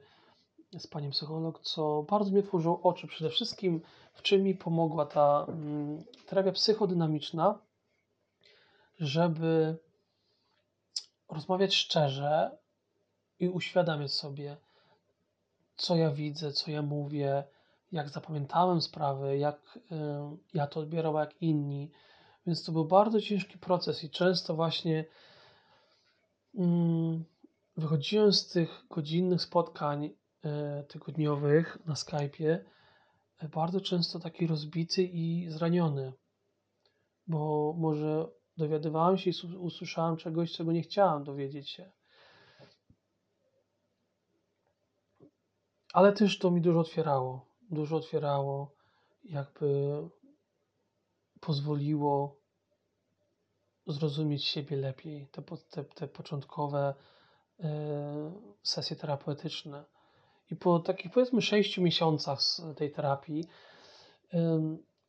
z 0.79 0.87
panią 0.87 1.11
psycholog, 1.11 1.61
co 1.61 2.03
bardzo 2.11 2.31
mi 2.31 2.39
otworzyło 2.39 2.81
oczy. 2.83 3.07
Przede 3.07 3.31
wszystkim, 3.31 3.81
w 4.13 4.23
czym 4.23 4.43
mi 4.43 4.55
pomogła 4.55 5.07
ta 5.07 5.47
mm, 5.49 6.05
terapia 6.27 6.53
psychodynamiczna, 6.53 7.59
żeby 9.01 9.77
rozmawiać 11.29 11.75
szczerze 11.75 12.59
i 13.39 13.49
uświadamiać 13.49 14.13
sobie, 14.13 14.57
co 15.77 15.97
ja 15.97 16.11
widzę, 16.11 16.53
co 16.53 16.71
ja 16.71 16.83
mówię, 16.83 17.45
jak 17.93 18.09
zapamiętałem 18.09 18.81
sprawy, 18.81 19.39
jak 19.39 19.77
y, 19.77 19.81
ja 20.55 20.67
to 20.67 20.81
odbierałem, 20.81 21.21
jak 21.21 21.43
inni. 21.43 21.91
Więc 22.47 22.65
to 22.65 22.73
był 22.73 22.85
bardzo 22.85 23.21
ciężki 23.21 23.59
proces 23.59 24.05
i 24.05 24.11
często 24.11 24.55
właśnie 24.55 25.05
mm, 26.55 27.25
wychodziłem 27.77 28.33
z 28.33 28.49
tych 28.49 28.85
godzinnych 28.91 29.43
spotkań 29.43 30.11
tygodniowych 30.89 31.79
na 31.87 31.95
Skype'ie 31.95 32.59
y, 33.43 33.49
bardzo 33.49 33.81
często 33.81 34.19
taki 34.19 34.47
rozbity 34.47 35.03
i 35.03 35.51
zraniony, 35.51 36.13
bo 37.27 37.75
może 37.79 38.29
dowiadywałem 38.57 39.19
się 39.19 39.31
i 39.31 39.57
usłyszałem 39.57 40.17
czegoś, 40.17 40.53
czego 40.53 40.73
nie 40.73 40.83
chciałem 40.83 41.25
dowiedzieć 41.25 41.71
się. 41.71 41.93
Ale 45.93 46.13
też 46.13 46.39
to 46.39 46.51
mi 46.51 46.61
dużo 46.61 46.81
otwierało. 46.81 47.47
Dużo 47.71 47.97
otwierało, 47.97 48.75
jakby 49.25 50.03
pozwoliło 51.41 52.37
zrozumieć 53.87 54.45
siebie 54.45 54.77
lepiej. 54.77 55.29
Te, 55.29 55.43
te, 55.71 55.85
te 55.85 56.09
początkowe 56.09 56.95
y, 57.61 57.65
sesje 58.63 58.97
terapeutyczne. 58.97 59.85
I 60.53 60.57
po 60.57 60.79
takich 60.79 61.13
powiedzmy 61.13 61.43
sześciu 61.43 61.83
miesiącach 61.83 62.43
z 62.43 62.63
tej 62.77 62.93
terapii 62.93 63.45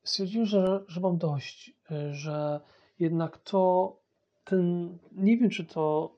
stwierdziłem, 0.04 0.46
że, 0.46 0.84
że 0.88 1.02
mam 1.02 1.18
dość, 1.18 1.74
y, 1.92 2.14
że 2.14 2.62
jednak 3.00 3.38
to 3.38 3.96
ten, 4.44 4.98
nie 5.12 5.38
wiem 5.38 5.50
czy 5.50 5.66
to 5.66 6.16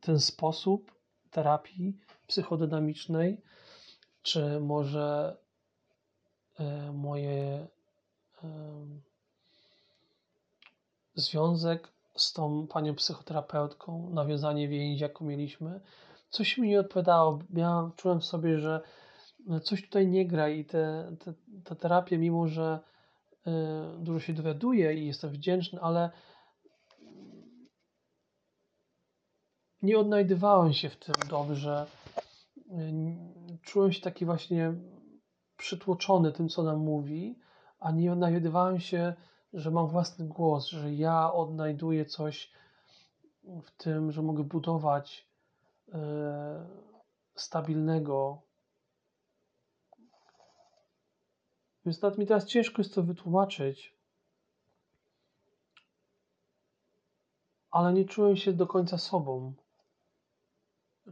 ten 0.00 0.20
sposób 0.20 0.94
terapii 1.30 1.98
psychodynamicznej, 2.26 3.40
czy 4.22 4.60
może 4.60 5.36
e, 6.58 6.92
moje 6.92 7.66
e, 8.44 8.48
związek 11.14 11.88
z 12.16 12.32
tą 12.32 12.66
panią 12.66 12.94
psychoterapeutką, 12.94 14.10
nawiązanie 14.10 14.68
więzi, 14.68 15.02
jaką 15.02 15.24
mieliśmy, 15.24 15.80
coś 16.34 16.58
mi 16.58 16.68
nie 16.68 16.80
odpowiadało. 16.80 17.38
Miałem, 17.50 17.92
czułem 17.96 18.22
sobie, 18.22 18.58
że 18.58 18.80
coś 19.62 19.82
tutaj 19.82 20.06
nie 20.06 20.26
gra 20.26 20.48
i 20.48 20.64
te, 20.64 21.12
te, 21.24 21.32
ta 21.64 21.74
terapia, 21.74 22.18
mimo 22.18 22.48
że 22.48 22.80
Y, 23.46 23.98
dużo 23.98 24.20
się 24.20 24.32
dowiaduję 24.32 24.94
i 24.94 25.06
jestem 25.06 25.30
wdzięczny, 25.30 25.80
ale 25.80 26.10
nie 29.82 29.98
odnajdywałem 29.98 30.72
się 30.72 30.90
w 30.90 30.96
tym 30.96 31.14
dobrze. 31.28 31.86
Czułem 33.62 33.92
się 33.92 34.00
taki 34.00 34.24
właśnie 34.24 34.74
przytłoczony 35.56 36.32
tym, 36.32 36.48
co 36.48 36.62
nam 36.62 36.78
mówi, 36.78 37.38
a 37.80 37.90
nie 37.90 38.12
odnajdywałem 38.12 38.80
się, 38.80 39.14
że 39.52 39.70
mam 39.70 39.88
własny 39.88 40.26
głos, 40.26 40.66
że 40.66 40.94
ja 40.94 41.32
odnajduję 41.32 42.04
coś 42.04 42.52
w 43.44 43.70
tym, 43.76 44.12
że 44.12 44.22
mogę 44.22 44.44
budować 44.44 45.28
stabilnego 47.34 48.42
Więc 51.84 52.02
nawet 52.02 52.18
mi 52.18 52.26
teraz 52.26 52.46
ciężko 52.46 52.82
jest 52.82 52.94
to 52.94 53.02
wytłumaczyć. 53.02 53.94
Ale 57.70 57.92
nie 57.92 58.04
czułem 58.04 58.36
się 58.36 58.52
do 58.52 58.66
końca 58.66 58.98
sobą. 58.98 59.52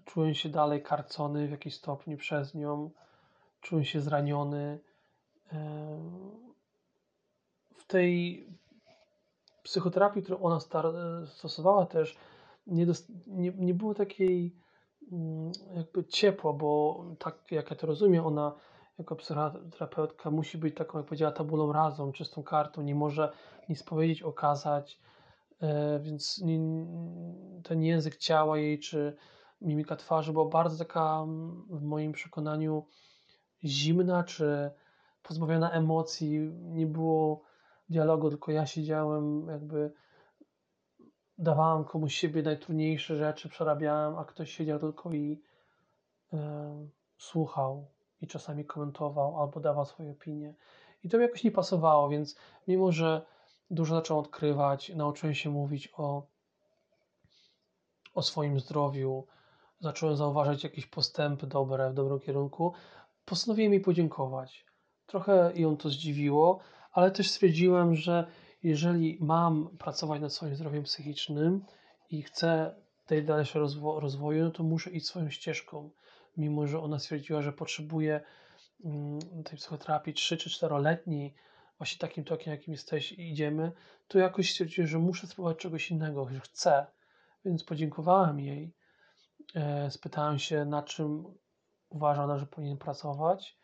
Czułem 0.05 0.35
się 0.35 0.49
dalej 0.49 0.83
karcony 0.83 1.49
w 1.49 1.51
jakiś 1.51 1.75
stopniu 1.75 2.17
przez 2.17 2.55
nią. 2.55 2.91
Czułem 3.61 3.85
się 3.85 4.01
zraniony. 4.01 4.79
W 7.77 7.85
tej 7.87 8.47
psychoterapii, 9.63 10.23
którą 10.23 10.39
ona 10.39 10.61
stosowała 11.27 11.87
też, 11.87 12.17
nie, 12.67 12.87
nie, 13.27 13.53
nie 13.53 13.75
było 13.75 13.95
takiej 13.95 14.62
jakby 15.77 16.05
ciepła, 16.05 16.53
bo 16.53 17.05
tak 17.19 17.39
jak 17.51 17.71
ja 17.71 17.77
to 17.77 17.87
rozumiem, 17.87 18.27
ona 18.27 18.55
jako 18.99 19.17
psychoterapeutka 19.17 20.31
musi 20.31 20.59
być 20.59 20.77
taką, 20.77 20.99
jak 20.99 21.07
powiedziała, 21.07 21.33
tabulą 21.33 21.73
razą, 21.73 22.13
czystą 22.13 22.43
kartą, 22.43 22.83
nie 22.83 22.95
może 22.95 23.33
nic 23.69 23.83
powiedzieć, 23.83 24.23
okazać, 24.23 25.01
e, 25.61 25.99
więc 26.01 26.45
ten 27.65 27.83
język 27.83 28.17
ciała 28.17 28.59
jej 28.59 28.79
czy 28.79 29.17
mimika 29.61 29.97
twarzy 29.97 30.33
była 30.33 30.45
bardzo 30.45 30.85
taka 30.85 31.27
w 31.71 31.83
moim 31.83 32.13
przekonaniu 32.13 32.87
zimna, 33.65 34.25
czy 34.25 34.71
pozbawiona 35.23 35.71
emocji, 35.71 36.39
nie 36.63 36.87
było 36.87 37.43
dialogu, 37.89 38.31
tylko 38.31 38.53
ja 38.53 38.67
siedziałem 38.67 39.49
jakby 39.49 39.93
dawałem 41.43 41.85
komuś 41.85 42.15
siebie 42.15 42.43
najtrudniejsze 42.43 43.17
rzeczy, 43.17 43.49
przerabiałem, 43.49 44.19
a 44.19 44.25
ktoś 44.25 44.51
siedział 44.51 44.79
tylko 44.79 45.13
i 45.13 45.41
e, 46.33 46.87
słuchał 47.19 47.87
i 48.21 48.27
czasami 48.27 48.65
komentował 48.65 49.41
albo 49.41 49.61
dawał 49.61 49.87
swoje 49.87 50.11
opinie. 50.11 50.55
I 51.05 51.09
to 51.09 51.17
mi 51.17 51.23
jakoś 51.23 51.45
nie 51.45 51.51
pasowało, 51.51 52.09
więc 52.09 52.37
mimo, 52.69 52.93
że 52.93 53.27
dużo 53.71 53.95
zacząłem 53.95 54.25
odkrywać, 54.25 54.89
nauczyłem 54.89 55.35
się 55.35 55.51
mówić 55.51 55.93
o, 55.97 56.27
o 58.15 58.23
swoim 58.23 58.61
zdrowiu, 58.61 59.27
zacząłem 59.81 60.17
zauważać 60.17 60.65
jakieś 60.65 60.87
postępy 60.87 61.47
dobre 61.47 61.91
w 61.91 61.95
dobrym 61.95 62.21
kierunku, 62.21 62.73
postanowiłem 63.25 63.73
jej 63.73 63.83
podziękować. 63.83 64.67
Trochę 65.07 65.53
ją 65.55 65.77
to 65.77 65.89
zdziwiło, 65.89 66.59
ale 66.93 67.11
też 67.11 67.31
stwierdziłem, 67.31 67.95
że 67.95 68.27
jeżeli 68.63 69.19
mam 69.21 69.69
pracować 69.79 70.21
nad 70.21 70.33
swoim 70.33 70.57
zdrowiem 70.57 70.83
psychicznym 70.83 71.65
i 72.11 72.23
chcę 72.23 72.75
tej 73.07 73.25
dalszego 73.25 74.01
rozwoju, 74.01 74.45
no 74.45 74.51
to 74.51 74.63
muszę 74.63 74.91
iść 74.91 75.07
swoją 75.07 75.31
ścieżką 75.31 75.91
mimo 76.37 76.67
że 76.67 76.81
ona 76.81 76.99
stwierdziła, 76.99 77.43
że 77.43 77.53
potrzebuje 77.53 78.21
mm, 78.85 79.21
tej 79.45 79.59
psychoterapii 79.59 80.15
3 80.15 80.37
czy 80.37 80.51
4-letniej, 80.51 81.35
właśnie 81.79 81.99
takim 81.99 82.25
tokiem, 82.25 82.51
jakim 82.51 82.73
jesteś, 82.73 83.13
idziemy, 83.13 83.73
to 84.09 84.19
jakoś 84.19 84.51
stwierdziłem, 84.51 84.89
że 84.89 84.99
muszę 84.99 85.27
spróbować 85.27 85.59
czegoś 85.59 85.91
innego, 85.91 86.29
że 86.29 86.41
chcę. 86.41 86.87
Więc 87.45 87.65
podziękowałem 87.65 88.41
jej. 88.41 88.75
E, 89.55 89.91
spytałem 89.91 90.39
się, 90.39 90.65
na 90.65 90.83
czym 90.83 91.25
uważa 91.89 92.25
ona, 92.25 92.39
że 92.39 92.47
powinien 92.47 92.79
pracować. 92.79 93.59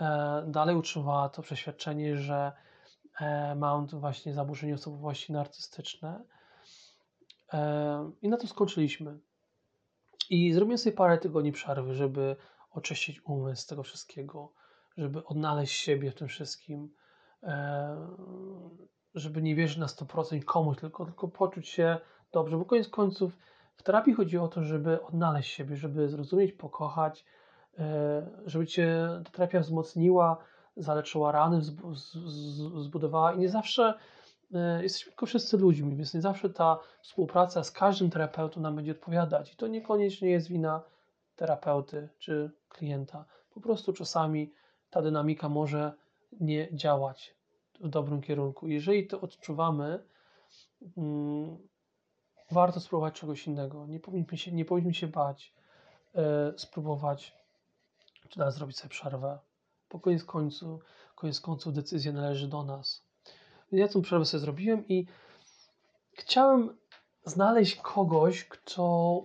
E, 0.00 0.44
dalej 0.46 0.76
utrzymywała 0.76 1.28
to 1.28 1.42
przeświadczenie, 1.42 2.16
że 2.16 2.52
e, 3.20 3.54
mam 3.54 3.86
właśnie 3.86 4.34
zaburzenie 4.34 4.74
osobowości 4.74 5.32
narcystyczne. 5.32 6.24
E, 7.52 8.10
I 8.22 8.28
na 8.28 8.36
to 8.36 8.46
skończyliśmy. 8.46 9.18
I 10.30 10.52
zrobiłem 10.52 10.78
sobie 10.78 10.96
parę 10.96 11.18
tygodni 11.18 11.52
przerwy, 11.52 11.94
żeby 11.94 12.36
oczyścić 12.70 13.20
umysł 13.24 13.62
z 13.62 13.66
tego 13.66 13.82
wszystkiego, 13.82 14.52
żeby 14.96 15.24
odnaleźć 15.24 15.80
siebie 15.80 16.10
w 16.10 16.14
tym 16.14 16.28
wszystkim, 16.28 16.94
żeby 19.14 19.42
nie 19.42 19.54
wierzyć 19.54 19.76
na 19.76 19.86
100% 19.86 20.44
komuś, 20.44 20.76
tylko, 20.78 21.04
tylko 21.04 21.28
poczuć 21.28 21.68
się 21.68 21.98
dobrze, 22.32 22.56
bo 22.58 22.64
koniec 22.64 22.88
końców 22.88 23.38
w 23.76 23.82
terapii 23.82 24.14
chodzi 24.14 24.38
o 24.38 24.48
to, 24.48 24.62
żeby 24.62 25.02
odnaleźć 25.02 25.54
siebie, 25.54 25.76
żeby 25.76 26.08
zrozumieć, 26.08 26.52
pokochać, 26.52 27.24
e, 27.78 28.26
żeby 28.46 28.66
cię 28.66 29.08
ta 29.24 29.30
terapia 29.30 29.60
wzmocniła, 29.60 30.44
zaleczyła 30.76 31.32
rany, 31.32 31.60
zbudowała 32.82 33.32
i 33.32 33.38
nie 33.38 33.48
zawsze 33.48 33.94
e, 34.54 34.82
jesteśmy 34.82 35.12
tylko 35.12 35.26
wszyscy 35.26 35.56
ludźmi, 35.56 35.96
więc 35.96 36.14
nie 36.14 36.20
zawsze 36.20 36.50
ta 36.50 36.78
współpraca 37.02 37.64
z 37.64 37.70
każdym 37.70 38.10
terapeutą 38.10 38.60
nam 38.60 38.76
będzie 38.76 38.92
odpowiadać 38.92 39.52
i 39.52 39.56
to 39.56 39.66
niekoniecznie 39.66 40.30
jest 40.30 40.48
wina 40.48 40.82
terapeuty 41.36 42.08
czy 42.18 42.50
klienta. 42.68 43.24
Po 43.50 43.60
prostu 43.60 43.92
czasami 43.92 44.52
ta 44.90 45.02
dynamika 45.02 45.48
może 45.48 45.92
nie 46.40 46.68
działać 46.72 47.34
w 47.80 47.88
dobrym 47.88 48.20
kierunku. 48.20 48.68
Jeżeli 48.68 49.06
to 49.06 49.20
odczuwamy, 49.20 50.04
mm, 50.96 51.58
warto 52.50 52.80
spróbować 52.80 53.14
czegoś 53.20 53.46
innego. 53.46 53.86
Nie 53.86 54.00
powinniśmy 54.00 54.38
się, 54.38 54.52
nie 54.52 54.64
powinniśmy 54.64 55.00
się 55.00 55.06
bać 55.06 55.54
e, 56.14 56.52
spróbować, 56.58 57.36
czy 58.28 58.38
nawet 58.38 58.54
zrobić 58.54 58.78
sobie 58.78 58.90
przerwę. 58.90 59.38
Po 59.94 60.00
koniec 60.00 60.24
końcu, 60.24 60.80
koniec 61.14 61.40
końców 61.40 61.74
decyzja 61.74 62.12
należy 62.12 62.48
do 62.48 62.64
nas. 62.64 63.04
Ja 63.72 63.88
tę 63.88 64.02
przerwę 64.02 64.24
sobie 64.24 64.40
zrobiłem 64.40 64.88
i 64.88 65.06
chciałem 66.12 66.76
znaleźć 67.24 67.76
kogoś, 67.76 68.44
kto 68.44 69.20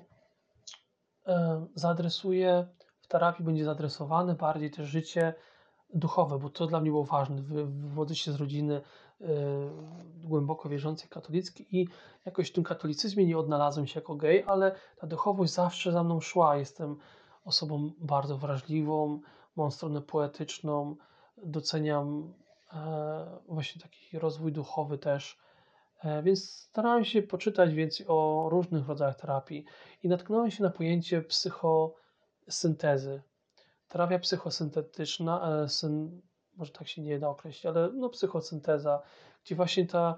e, 1.27 1.65
zaadresuje 1.75 2.67
w 3.01 3.08
terapii, 3.08 3.45
będzie 3.45 3.65
zaadresowane 3.65 4.36
bardziej 4.36 4.71
też 4.71 4.88
życie 4.88 5.34
duchowe, 5.93 6.39
bo 6.39 6.49
to 6.49 6.67
dla 6.67 6.82
mnie 6.82 6.89
było 6.89 7.03
ważne. 7.03 7.41
Wywodzę 7.41 8.15
się 8.15 8.32
z 8.32 8.36
rodziny 8.36 8.82
y, 9.21 9.25
głęboko 10.23 10.69
wierzącej 10.69 11.10
katolickiej 11.10 11.77
i 11.77 11.88
jakoś 12.25 12.49
w 12.49 12.53
tym 12.53 12.63
katolicyzmie 12.63 13.25
nie 13.25 13.38
odnalazłem 13.38 13.88
się 13.88 13.99
jako 13.99 14.15
gej, 14.15 14.43
ale 14.47 14.75
ta 14.97 15.08
duchowość 15.08 15.53
zawsze 15.53 15.91
za 15.91 16.03
mną 16.03 16.19
szła. 16.19 16.55
Jestem 16.55 16.97
osobą 17.45 17.91
bardzo 17.99 18.38
wrażliwą, 18.38 19.19
mam 19.59 19.71
stronę 19.71 20.01
poetyczną, 20.01 20.95
doceniam 21.37 22.33
e, 22.73 23.39
właśnie 23.47 23.81
taki 23.81 24.19
rozwój 24.19 24.51
duchowy 24.51 24.97
też. 24.97 25.37
E, 26.03 26.23
więc 26.23 26.51
starałem 26.51 27.05
się 27.05 27.21
poczytać 27.21 27.73
więcej 27.73 28.05
o 28.09 28.47
różnych 28.51 28.87
rodzajach 28.87 29.15
terapii 29.15 29.65
i 30.03 30.07
natknąłem 30.07 30.51
się 30.51 30.63
na 30.63 30.69
pojęcie 30.69 31.21
psychosyntezy 31.21 33.21
terapia 33.87 34.19
psychosyntetyczna, 34.19 35.61
e, 35.63 35.69
syn, 35.69 36.21
może 36.57 36.71
tak 36.71 36.87
się 36.87 37.01
nie 37.01 37.19
da 37.19 37.29
określić, 37.29 37.65
ale 37.65 37.89
no, 37.93 38.09
psychosynteza, 38.09 39.01
gdzie 39.45 39.55
właśnie 39.55 39.87
ta, 39.87 40.15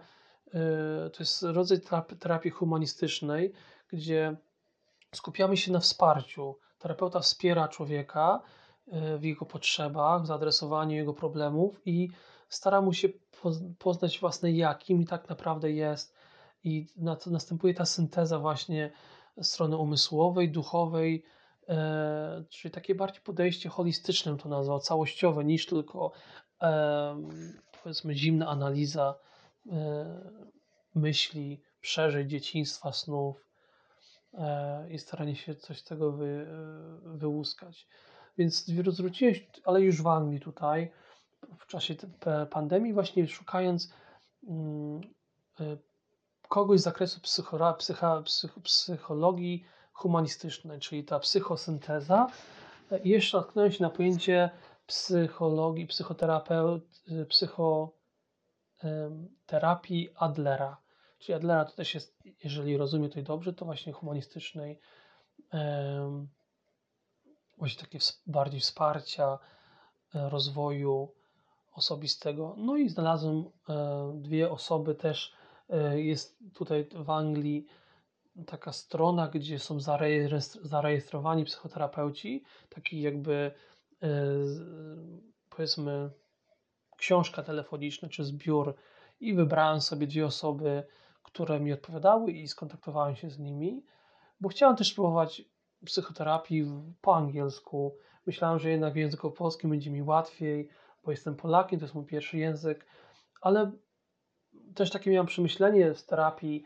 to 1.13 1.19
jest 1.19 1.43
rodzaj 1.43 1.79
terapii 2.19 2.51
humanistycznej, 2.51 3.53
gdzie 3.87 4.35
skupiamy 5.15 5.57
się 5.57 5.71
na 5.71 5.79
wsparciu. 5.79 6.57
Terapeuta 6.79 7.19
wspiera 7.19 7.67
człowieka 7.67 8.41
w 9.19 9.23
jego 9.23 9.45
potrzebach, 9.45 10.23
w 10.23 10.25
zaadresowaniu 10.25 10.95
jego 10.95 11.13
problemów 11.13 11.81
i 11.85 12.09
stara 12.49 12.81
mu 12.81 12.93
się 12.93 13.09
poznać 13.79 14.19
własne 14.19 14.51
ja, 14.51 14.75
kim 14.75 15.05
tak 15.05 15.29
naprawdę 15.29 15.71
jest 15.71 16.15
i 16.63 16.87
następuje 17.25 17.73
ta 17.73 17.85
synteza 17.85 18.39
właśnie 18.39 18.91
strony 19.41 19.77
umysłowej, 19.77 20.51
duchowej, 20.51 21.23
E, 21.71 22.43
czyli 22.49 22.71
takie 22.71 22.95
bardziej 22.95 23.21
podejście 23.21 23.69
holistyczne 23.69 24.37
to 24.37 24.49
nazwał, 24.49 24.79
całościowe, 24.79 25.45
niż 25.45 25.65
tylko 25.65 26.11
e, 26.61 27.21
powiedzmy 27.83 28.15
zimna 28.15 28.47
analiza 28.47 29.15
e, 29.71 30.31
myśli, 30.95 31.61
przeżyć 31.81 32.29
dzieciństwa, 32.29 32.91
snów 32.91 33.45
i 34.89 34.99
staranie 34.99 35.35
się 35.35 35.55
coś 35.55 35.79
z 35.79 35.83
tego 35.83 36.11
wy, 36.11 36.47
wyłuskać. 37.03 37.87
Więc 38.37 38.65
zwróciłem 38.65 39.35
się, 39.35 39.41
ale 39.65 39.81
już 39.81 40.01
w 40.01 40.07
Anglii 40.07 40.39
tutaj, 40.39 40.91
w 41.59 41.67
czasie 41.67 41.95
pandemii, 42.49 42.93
właśnie 42.93 43.27
szukając 43.27 43.93
mm, 44.47 45.01
kogoś 46.49 46.79
z 46.79 46.83
zakresu 46.83 47.21
psycho, 47.21 47.73
psycha, 47.73 48.23
psychologii, 48.63 49.65
humanistycznej, 49.93 50.79
czyli 50.79 51.03
ta 51.03 51.19
psychosynteza. 51.19 52.27
I 53.03 53.09
jeszcze 53.09 53.37
natknąłem 53.37 53.71
się 53.71 53.83
na 53.83 53.89
pojęcie 53.89 54.49
psychologii, 54.85 55.87
psychoterapeut, 55.87 56.83
psychoterapii 57.29 60.09
Adlera. 60.15 60.77
Czyli 61.19 61.33
Adlera 61.33 61.65
to 61.65 61.71
też 61.71 61.93
jest, 61.93 62.17
jeżeli 62.43 62.77
rozumiem 62.77 63.09
to 63.09 63.21
dobrze, 63.21 63.53
to 63.53 63.65
właśnie 63.65 63.93
humanistycznej, 63.93 64.79
właśnie 67.61 67.81
takie 67.81 67.99
bardziej 68.27 68.59
wsparcia 68.59 69.39
e, 70.15 70.29
rozwoju 70.29 71.15
osobistego. 71.71 72.55
No 72.57 72.77
i 72.77 72.89
znalazłem 72.89 73.45
e, 73.69 74.11
dwie 74.15 74.51
osoby 74.51 74.95
też, 74.95 75.33
e, 75.69 76.01
jest 76.01 76.39
tutaj 76.53 76.87
w 76.95 77.09
Anglii 77.09 77.67
taka 78.47 78.71
strona, 78.71 79.27
gdzie 79.27 79.59
są 79.59 79.79
zarejestrowani 80.63 81.45
psychoterapeuci, 81.45 82.43
taki 82.69 83.01
jakby 83.01 83.51
powiedzmy 85.49 86.11
książka 86.97 87.43
telefoniczna 87.43 88.09
czy 88.09 88.23
zbiór 88.23 88.75
i 89.19 89.33
wybrałem 89.33 89.81
sobie 89.81 90.07
dwie 90.07 90.25
osoby, 90.25 90.83
które 91.23 91.59
mi 91.59 91.73
odpowiadały 91.73 92.31
i 92.31 92.47
skontaktowałem 92.47 93.15
się 93.15 93.29
z 93.29 93.39
nimi, 93.39 93.85
bo 94.39 94.49
chciałem 94.49 94.75
też 94.75 94.91
spróbować 94.91 95.41
psychoterapii 95.85 96.65
po 97.01 97.15
angielsku. 97.15 97.95
Myślałem, 98.25 98.59
że 98.59 98.69
jednak 98.69 98.93
w 98.93 98.97
języku 98.97 99.31
polskim 99.31 99.69
będzie 99.69 99.91
mi 99.91 100.03
łatwiej, 100.03 100.69
bo 101.03 101.11
jestem 101.11 101.35
Polakiem, 101.35 101.79
to 101.79 101.85
jest 101.85 101.95
mój 101.95 102.05
pierwszy 102.05 102.37
język, 102.37 102.85
ale 103.41 103.71
też 104.75 104.91
takie 104.91 105.11
miałem 105.11 105.27
przemyślenie 105.27 105.93
z 105.93 106.05
terapii, 106.05 106.65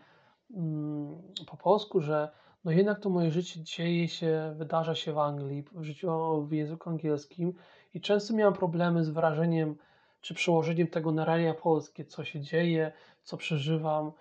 Mm, 0.52 1.22
po 1.48 1.58
polsku, 1.58 2.02
że 2.02 2.32
no 2.64 2.72
jednak 2.72 3.00
to 3.00 3.10
moje 3.10 3.32
życie 3.32 3.64
dzieje 3.64 4.08
się, 4.08 4.54
wydarza 4.58 4.96
się 4.96 5.14
w 5.14 5.18
Anglii, 5.18 5.64
w 5.72 5.84
życiu 5.84 6.42
w 6.48 6.52
języku 6.52 6.90
angielskim 6.90 7.54
i 7.94 8.02
często 8.02 8.34
miałem 8.34 8.54
problemy 8.54 9.04
z 9.04 9.10
wyrażeniem 9.10 9.76
czy 10.22 10.34
przełożeniem 10.34 10.88
tego 10.88 11.12
na 11.12 11.26
realia 11.26 11.54
polskie, 11.54 12.06
co 12.06 12.24
się 12.24 12.42
dzieje, 12.42 12.92
co 13.24 13.38
przeżywam. 13.38 14.12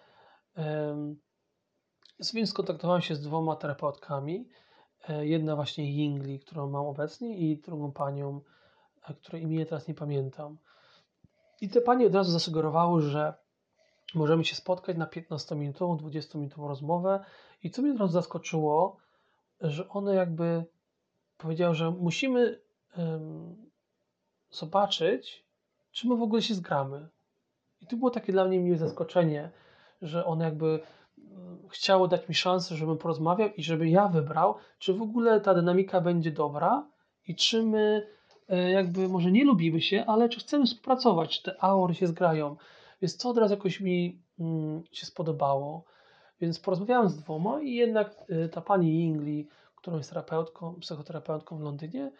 Więc 2.34 2.50
skontaktowałem 2.50 3.02
się 3.02 3.14
z 3.14 3.20
dwoma 3.20 3.56
terapeutkami. 3.56 4.48
E, 5.08 5.26
jedna 5.26 5.56
właśnie 5.56 5.84
Yingli, 5.84 6.40
którą 6.40 6.70
mam 6.70 6.86
obecnie 6.86 7.38
i 7.38 7.56
drugą 7.56 7.92
panią, 7.92 8.40
e, 9.08 9.14
której 9.14 9.42
imię 9.42 9.66
teraz 9.66 9.88
nie 9.88 9.94
pamiętam. 9.94 10.58
I 11.60 11.68
te 11.68 11.80
panie 11.80 12.06
od 12.06 12.14
razu 12.14 12.30
zasugerowały, 12.30 13.02
że 13.02 13.34
możemy 14.14 14.44
się 14.44 14.56
spotkać 14.56 14.96
na 14.96 15.06
15-minutową, 15.06 15.96
20-minutową 15.96 16.68
rozmowę. 16.68 17.24
I 17.62 17.70
co 17.70 17.82
mnie 17.82 17.92
od 17.92 18.00
razu 18.00 18.12
zaskoczyło, 18.12 18.96
że 19.60 19.88
one 19.88 20.14
jakby 20.14 20.64
powiedziały, 21.36 21.74
że 21.74 21.90
musimy 21.90 22.60
um, 22.96 23.70
zobaczyć, 24.50 25.44
czy 25.92 26.08
my 26.08 26.16
w 26.16 26.22
ogóle 26.22 26.42
się 26.42 26.54
zgramy. 26.54 27.08
I 27.80 27.86
to 27.86 27.96
było 27.96 28.10
takie 28.10 28.32
dla 28.32 28.44
mnie 28.44 28.60
miłe 28.60 28.78
zaskoczenie, 28.78 29.50
że 30.02 30.24
one 30.24 30.44
jakby 30.44 30.80
chciało 31.70 32.08
dać 32.08 32.28
mi 32.28 32.34
szansę, 32.34 32.76
żebym 32.76 32.98
porozmawiał 32.98 33.48
i 33.56 33.62
żeby 33.62 33.88
ja 33.88 34.08
wybrał, 34.08 34.54
czy 34.78 34.94
w 34.94 35.02
ogóle 35.02 35.40
ta 35.40 35.54
dynamika 35.54 36.00
będzie 36.00 36.30
dobra 36.30 36.88
i 37.28 37.34
czy 37.36 37.62
my 37.62 38.06
e, 38.48 38.70
jakby 38.70 39.08
może 39.08 39.32
nie 39.32 39.44
lubimy 39.44 39.80
się, 39.80 40.04
ale 40.06 40.28
czy 40.28 40.40
chcemy 40.40 40.66
współpracować, 40.66 41.36
czy 41.38 41.42
te 41.42 41.64
aury 41.64 41.94
się 41.94 42.06
zgrają. 42.06 42.56
Więc 43.02 43.16
to 43.16 43.28
od 43.28 43.38
razu 43.38 43.54
jakoś 43.54 43.80
mi 43.80 44.22
mm, 44.38 44.82
się 44.92 45.06
spodobało. 45.06 45.84
Więc 46.40 46.60
porozmawiałem 46.60 47.08
z 47.08 47.16
dwoma 47.16 47.62
i 47.62 47.74
jednak 47.74 48.24
y, 48.30 48.48
ta 48.48 48.60
pani 48.60 49.04
Ingli, 49.04 49.48
którą 49.76 49.96
jest 49.96 50.10
terapeutką, 50.10 50.74
psychoterapeutką 50.80 51.58
w 51.58 51.60
Londynie, 51.60 52.12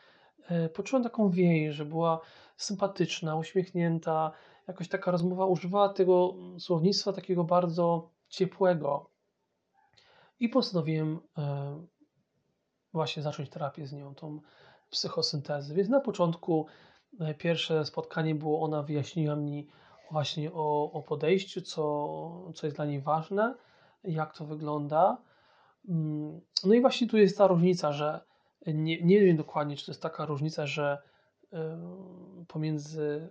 y, 0.66 0.68
poczułem 0.68 1.03
taką 1.03 1.31
więź, 1.31 1.74
że 1.74 1.85
była 1.85 2.20
sympatyczna, 2.57 3.37
uśmiechnięta, 3.37 4.33
jakoś 4.68 4.88
taka 4.88 5.11
rozmowa 5.11 5.46
używała 5.46 5.88
tego 5.88 6.35
słownictwa 6.59 7.12
takiego 7.12 7.44
bardzo 7.44 8.13
ciepłego. 8.34 9.10
I 10.40 10.48
postanowiłem 10.48 11.16
y, 11.16 11.40
właśnie 12.92 13.22
zacząć 13.22 13.50
terapię 13.50 13.86
z 13.86 13.92
nią, 13.92 14.14
tą 14.14 14.40
psychosyntezy. 14.90 15.74
Więc 15.74 15.88
na 15.88 16.00
początku 16.00 16.66
pierwsze 17.38 17.84
spotkanie 17.84 18.34
było, 18.34 18.62
ona 18.62 18.82
wyjaśniła 18.82 19.36
mi 19.36 19.68
właśnie 20.10 20.52
o, 20.52 20.92
o 20.92 21.02
podejściu, 21.02 21.62
co, 21.62 22.52
co 22.54 22.66
jest 22.66 22.76
dla 22.76 22.84
niej 22.84 23.00
ważne, 23.00 23.54
jak 24.04 24.36
to 24.36 24.44
wygląda. 24.44 25.22
Mm, 25.88 26.40
no 26.64 26.74
i 26.74 26.80
właśnie 26.80 27.06
tu 27.08 27.18
jest 27.18 27.38
ta 27.38 27.46
różnica, 27.46 27.92
że 27.92 28.20
nie, 28.66 29.02
nie 29.02 29.20
wiem 29.20 29.36
dokładnie, 29.36 29.76
czy 29.76 29.86
to 29.86 29.92
jest 29.92 30.02
taka 30.02 30.26
różnica, 30.26 30.66
że 30.66 30.98
pomiędzy 32.48 33.28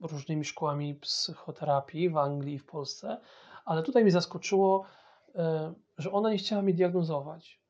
różnymi 0.00 0.44
szkołami 0.44 0.94
psychoterapii 0.94 2.10
w 2.10 2.16
Anglii 2.16 2.54
i 2.54 2.58
w 2.58 2.66
Polsce, 2.66 3.20
ale 3.66 3.82
tutaj 3.82 4.02
mnie 4.02 4.12
zaskoczyło, 4.12 4.84
że 5.98 6.12
ona 6.12 6.30
nie 6.30 6.38
chciała 6.38 6.62
mnie 6.62 6.74
diagnozować. 6.74 7.60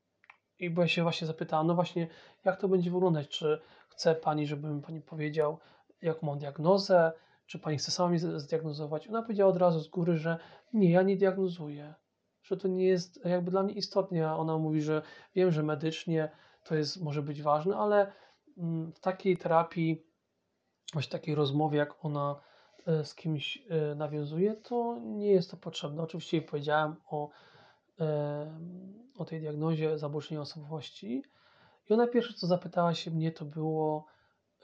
I 0.58 0.70
bo 0.70 0.82
ja 0.82 0.88
się 0.88 1.02
właśnie 1.02 1.26
zapytałam, 1.26 1.66
no 1.66 1.74
właśnie, 1.74 2.08
jak 2.44 2.60
to 2.60 2.68
będzie 2.68 2.90
wyglądać? 2.90 3.28
Czy 3.28 3.60
chce 3.88 4.14
pani, 4.14 4.46
żebym 4.46 4.82
pani 4.82 5.00
powiedział, 5.00 5.58
jaką 6.02 6.26
mam 6.26 6.38
diagnozę? 6.38 7.12
Czy 7.46 7.58
pani 7.58 7.78
chce 7.78 7.90
sama 7.90 8.08
mnie 8.08 8.18
zdiagnozować? 8.18 9.08
Ona 9.08 9.22
powiedziała 9.22 9.50
od 9.50 9.56
razu 9.56 9.80
z 9.80 9.88
góry, 9.88 10.16
że 10.16 10.38
nie, 10.72 10.90
ja 10.90 11.02
nie 11.02 11.16
diagnozuję. 11.16 11.94
Że 12.42 12.56
to 12.56 12.68
nie 12.68 12.86
jest 12.86 13.24
jakby 13.24 13.50
dla 13.50 13.62
mnie 13.62 13.74
istotnie. 13.74 14.28
Ona 14.28 14.58
mówi, 14.58 14.82
że 14.82 15.02
wiem, 15.34 15.52
że 15.52 15.62
medycznie 15.62 16.30
to 16.64 16.74
jest, 16.74 17.02
może 17.02 17.22
być 17.22 17.42
ważne, 17.42 17.76
ale 17.76 18.12
mm, 18.58 18.92
w 18.92 19.00
takiej 19.00 19.36
terapii, 19.36 20.06
właśnie 20.92 21.12
takiej 21.12 21.34
rozmowie, 21.34 21.78
jak 21.78 22.04
ona 22.04 22.40
e, 22.40 22.46
z 23.04 23.14
kimś 23.14 23.58
e, 23.68 23.94
nawiązuje, 23.94 24.54
to 24.54 24.98
nie 25.02 25.30
jest 25.30 25.50
to 25.50 25.56
potrzebne. 25.56 26.02
Oczywiście 26.02 26.42
powiedziałem 26.42 26.96
o 27.10 27.30
o 29.18 29.24
tej 29.24 29.40
diagnozie 29.40 29.98
zaburzenia 29.98 30.40
osobowości. 30.40 31.22
I 31.90 31.94
ona 31.94 32.06
pierwsze, 32.06 32.34
co 32.34 32.46
zapytała 32.46 32.94
się 32.94 33.10
mnie, 33.10 33.32
to 33.32 33.44
było, 33.44 34.06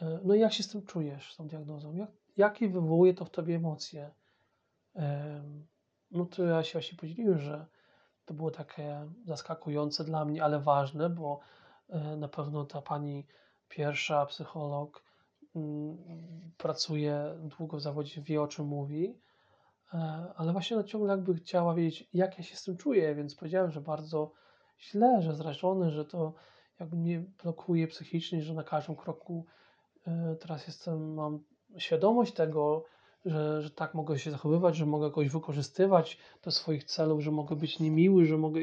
e, 0.03 0.21
no 0.25 0.35
jak 0.35 0.53
się 0.53 0.63
z 0.63 0.69
tym 0.69 0.83
czujesz, 0.83 1.33
z 1.33 1.37
tą 1.37 1.49
diagnozą? 1.49 1.95
Jak, 1.95 2.11
jakie 2.37 2.69
wywołuje 2.69 3.15
to 3.15 3.25
w 3.25 3.31
tobie 3.31 3.57
emocje? 3.57 4.11
No 6.11 6.27
to 6.27 6.45
ja 6.45 6.63
się 6.63 6.73
właśnie 6.73 6.99
podzieliłem, 6.99 7.39
że 7.39 7.67
to 8.25 8.35
było 8.35 8.51
takie 8.51 9.09
zaskakujące 9.25 10.05
dla 10.05 10.25
mnie, 10.25 10.45
ale 10.45 10.61
ważne, 10.61 11.11
bo 11.11 11.41
e, 11.89 12.17
na 12.17 12.29
pewno 12.29 12.65
ta 12.65 12.83
pani 12.83 13.27
pierwsza 13.69 14.27
psycholog 14.27 15.05
pracuje 16.57 17.35
długo 17.59 17.77
w 17.77 17.81
zawodzie, 17.81 18.23
wie 18.23 18.43
o 18.43 18.49
czym 18.49 18.67
mówi. 18.67 19.19
E, 19.95 19.99
ale 20.37 20.53
właśnie 20.53 20.77
ona 20.77 20.87
ciągle 20.87 21.11
jakby 21.11 21.35
chciała 21.35 21.75
wiedzieć, 21.75 22.09
jak 22.15 22.38
ja 22.38 22.45
się 22.45 22.57
z 22.57 22.65
tym 22.65 22.77
czuję, 22.77 23.15
więc 23.15 23.35
powiedziałem, 23.35 23.71
że 23.71 23.81
bardzo 23.81 24.33
źle, 24.81 25.23
że 25.23 25.35
zrażony, 25.35 25.91
że 25.91 26.05
to 26.05 26.35
jakby 26.81 26.97
mnie 26.97 27.25
blokuje 27.43 27.88
psychicznie, 27.88 28.43
że 28.43 28.55
na 28.55 28.65
każdym 28.65 28.97
kroku 28.97 29.47
e, 30.07 30.37
teraz 30.41 30.67
jestem, 30.67 31.15
mam 31.15 31.45
świadomość 31.79 32.33
tego, 32.33 32.85
że, 33.25 33.62
że 33.62 33.71
tak 33.71 33.95
mogę 33.95 34.19
się 34.19 34.31
zachowywać, 34.31 34.77
że 34.77 34.87
mogę 34.87 35.11
kogoś 35.11 35.29
wykorzystywać 35.29 36.19
do 36.43 36.51
swoich 36.51 36.85
celów, 36.85 37.21
że 37.21 37.31
mogę 37.31 37.57
być 37.57 37.81
niemiły, 37.81 38.27
że 38.27 38.38
mogę 38.38 38.61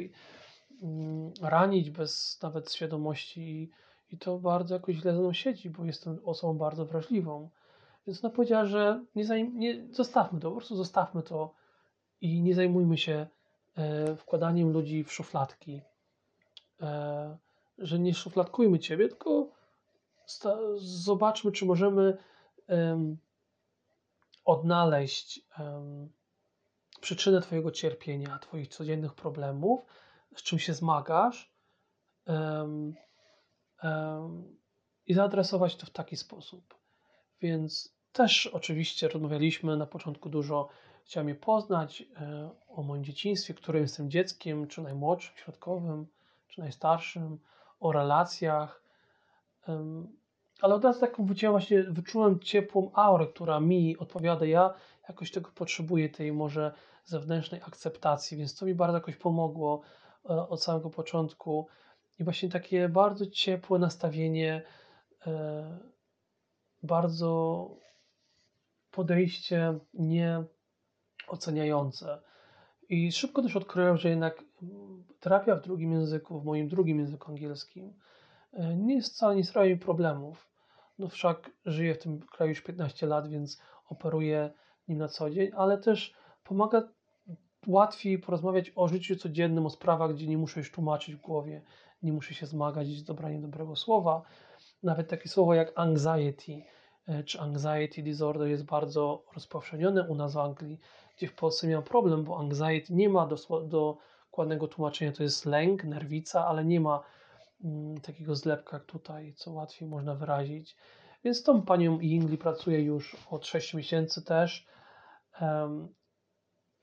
mm, 0.83 1.33
ranić 1.41 1.89
bez 1.89 2.39
nawet 2.43 2.73
świadomości 2.73 3.71
i, 4.11 4.17
to 4.17 4.39
bardzo 4.39 4.73
jakoś 4.73 4.95
źle 4.95 5.13
ze 5.13 5.19
mną 5.19 5.33
siedzi, 5.33 5.69
bo 5.69 5.85
jestem 5.85 6.19
osobą 6.25 6.57
bardzo 6.57 6.85
wrażliwą. 6.85 7.49
Więc 8.07 8.25
ona 8.25 8.33
powiedziała, 8.33 8.65
że 8.65 9.05
nie, 9.15 9.25
zajm- 9.25 9.53
nie 9.53 9.87
zostawmy 9.91 10.39
to, 10.39 10.49
po 10.49 10.55
prostu 10.57 10.75
zostawmy 10.75 11.23
to 11.23 11.53
i 12.21 12.41
nie 12.41 12.55
zajmujmy 12.55 12.97
się 12.97 13.27
e, 13.75 14.15
wkładaniem 14.15 14.71
ludzi 14.71 15.03
w 15.03 15.13
szufladki. 15.13 15.81
E, 16.81 17.37
że 17.77 17.99
nie 17.99 18.13
szufladkujmy 18.13 18.79
ciebie, 18.79 19.07
tylko 19.07 19.49
zobaczmy, 20.77 21.51
czy 21.51 21.65
możemy 21.65 22.17
odnaleźć 24.45 25.41
przyczynę 27.01 27.41
Twojego 27.41 27.71
cierpienia, 27.71 28.39
Twoich 28.39 28.67
codziennych 28.67 29.13
problemów, 29.13 29.79
z 30.35 30.43
czym 30.43 30.59
się 30.59 30.73
zmagasz 30.73 31.53
i 35.07 35.13
zaadresować 35.13 35.75
to 35.75 35.85
w 35.85 35.89
taki 35.89 36.17
sposób. 36.17 36.75
Więc 37.41 37.95
też 38.11 38.47
oczywiście 38.47 39.07
rozmawialiśmy 39.07 39.77
na 39.77 39.85
początku 39.85 40.29
dużo, 40.29 40.69
chciałem 41.05 41.29
je 41.29 41.35
poznać 41.35 42.01
e, 42.01 42.49
o 42.67 42.83
moim 42.83 43.03
dzieciństwie, 43.03 43.53
którym 43.53 43.81
jestem 43.81 44.09
dzieckiem, 44.09 44.67
czy 44.67 44.81
najmłodszym, 44.81 45.37
środkowym, 45.37 46.07
czy 46.47 46.61
najstarszym, 46.61 47.39
o 47.79 47.91
relacjach. 47.91 48.83
Ale 50.61 50.75
od 50.75 50.83
razu 50.83 50.99
taką 50.99 51.25
wyczułem 51.25 51.53
właśnie, 51.53 51.83
wyczułem 51.83 52.39
ciepłą 52.39 52.91
aurę, 52.93 53.27
która 53.27 53.59
mi 53.59 53.97
odpowiada. 53.97 54.45
Ja 54.45 54.73
jakoś 55.09 55.31
tego 55.31 55.51
potrzebuję, 55.55 56.09
tej 56.09 56.33
może 56.33 56.73
zewnętrznej 57.05 57.61
akceptacji, 57.61 58.37
więc 58.37 58.55
to 58.55 58.65
mi 58.65 58.75
bardzo 58.75 58.97
jakoś 58.97 59.15
pomogło 59.15 59.81
e, 60.25 60.49
od 60.49 60.63
samego 60.63 60.89
początku. 60.89 61.67
I 62.19 62.23
właśnie 62.23 62.49
takie 62.49 62.89
bardzo 62.89 63.25
ciepłe 63.25 63.79
nastawienie, 63.79 64.61
e, 65.27 65.77
bardzo 66.83 67.69
podejście 68.91 69.79
nieoceniające. 69.93 72.21
I 72.89 73.11
szybko 73.11 73.41
też 73.41 73.55
odkryłem, 73.55 73.97
że 73.97 74.09
jednak 74.09 74.43
terapia 75.19 75.55
w 75.55 75.61
drugim 75.61 75.91
języku, 75.91 76.39
w 76.39 76.45
moim 76.45 76.67
drugim 76.67 76.99
języku 76.99 77.31
angielskim, 77.31 77.93
e, 78.53 78.75
nie 78.75 78.95
jest 78.95 79.13
wcale 79.13 79.35
nie 79.35 79.43
sprawia 79.43 79.69
mi 79.69 79.77
problemów. 79.77 80.49
No 80.99 81.07
wszak 81.07 81.51
żyję 81.65 81.95
w 81.95 81.99
tym 81.99 82.19
kraju 82.19 82.49
już 82.49 82.61
15 82.61 83.07
lat, 83.07 83.29
więc 83.29 83.61
operuję 83.89 84.51
nim 84.87 84.97
na 84.97 85.07
co 85.07 85.29
dzień, 85.29 85.51
ale 85.55 85.77
też 85.77 86.13
pomaga 86.43 86.89
łatwiej 87.67 88.19
porozmawiać 88.19 88.71
o 88.75 88.87
życiu 88.87 89.15
codziennym, 89.15 89.65
o 89.65 89.69
sprawach, 89.69 90.13
gdzie 90.13 90.27
nie 90.27 90.37
muszę 90.37 90.59
już 90.59 90.71
tłumaczyć 90.71 91.15
w 91.15 91.21
głowie, 91.21 91.61
nie 92.01 92.13
muszę 92.13 92.33
się 92.33 92.45
zmagać 92.45 92.87
z 92.87 93.03
dobraniem 93.03 93.41
dobrego 93.41 93.75
słowa. 93.75 94.21
Nawet 94.83 95.07
takie 95.07 95.29
słowo 95.29 95.53
jak 95.53 95.71
anxiety, 95.75 96.63
E, 97.09 97.23
czy 97.23 97.39
anxiety 97.39 98.03
disorder 98.03 98.47
jest 98.47 98.65
bardzo 98.65 99.23
rozpowszechnione 99.33 100.03
u 100.03 100.15
nas 100.15 100.33
w 100.33 100.37
Anglii, 100.37 100.79
gdzie 101.17 101.27
w 101.27 101.35
Polsce 101.35 101.67
miałem 101.67 101.83
problem, 101.83 102.23
bo 102.23 102.39
anxiety 102.39 102.93
nie 102.93 103.09
ma 103.09 103.27
dokładnego 103.63 104.67
tłumaczenia, 104.67 105.11
to 105.11 105.23
jest 105.23 105.45
lęk, 105.45 105.83
nerwica, 105.83 106.47
ale 106.47 106.65
nie 106.65 106.79
ma 106.79 107.03
mm, 107.63 108.01
takiego 108.01 108.35
zlepka 108.35 108.77
jak 108.77 108.85
tutaj, 108.85 109.33
co 109.33 109.51
łatwiej 109.51 109.87
można 109.87 110.15
wyrazić. 110.15 110.77
Więc 111.23 111.37
z 111.37 111.43
tą 111.43 111.61
panią 111.61 111.99
Ingli 111.99 112.37
pracuję 112.37 112.81
już 112.81 113.17
od 113.29 113.45
6 113.45 113.73
miesięcy 113.73 114.23
też 114.23 114.67
um, 115.41 115.95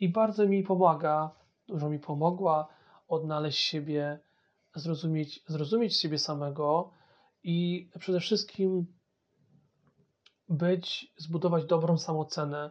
i 0.01 0.09
bardzo 0.09 0.47
mi 0.47 0.63
pomaga, 0.63 1.31
dużo 1.69 1.91
mi 1.91 1.99
pomogła 1.99 2.69
odnaleźć 3.09 3.59
siebie, 3.59 4.19
zrozumieć, 4.77 5.45
zrozumieć 5.47 6.01
siebie 6.01 6.19
samego 6.19 6.91
i 7.43 7.91
przede 7.99 8.21
wszystkim 8.21 8.87
być, 10.49 11.13
zbudować 11.17 11.65
dobrą 11.65 11.99
samocenę, 11.99 12.71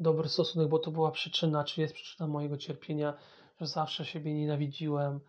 dobry 0.00 0.28
stosunek, 0.28 0.68
bo 0.68 0.78
to 0.78 0.90
była 0.90 1.10
przyczyna, 1.10 1.64
czy 1.64 1.80
jest 1.80 1.94
przyczyna 1.94 2.28
mojego 2.28 2.56
cierpienia, 2.56 3.14
że 3.60 3.66
zawsze 3.66 4.04
siebie 4.04 4.34
nienawidziłem, 4.34 5.20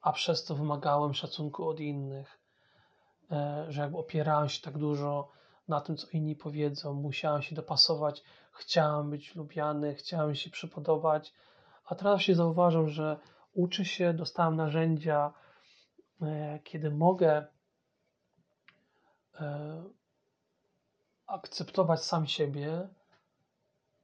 a 0.00 0.12
przez 0.12 0.44
to 0.44 0.54
wymagałem 0.54 1.14
szacunku 1.14 1.68
od 1.68 1.80
innych, 1.80 2.40
e, 3.30 3.66
że 3.68 3.80
jakby 3.80 3.98
opierałem 3.98 4.48
się 4.48 4.62
tak 4.62 4.78
dużo 4.78 5.30
na 5.68 5.80
tym, 5.80 5.96
co 5.96 6.08
inni 6.12 6.36
powiedzą, 6.36 6.94
musiałem 6.94 7.42
się 7.42 7.54
dopasować, 7.54 8.22
chciałem 8.52 9.10
być 9.10 9.34
lubiany, 9.34 9.94
chciałem 9.94 10.34
się 10.34 10.50
przypodobać, 10.50 11.34
a 11.84 11.94
teraz 11.94 12.22
się 12.22 12.34
zauważam, 12.34 12.88
że 12.88 13.18
uczę 13.56 13.84
się, 13.84 14.14
dostałem 14.14 14.56
narzędzia, 14.56 15.32
e, 16.22 16.60
kiedy 16.64 16.90
mogę 16.90 17.46
E, 19.40 19.82
akceptować 21.26 22.04
sam 22.04 22.26
siebie, 22.26 22.88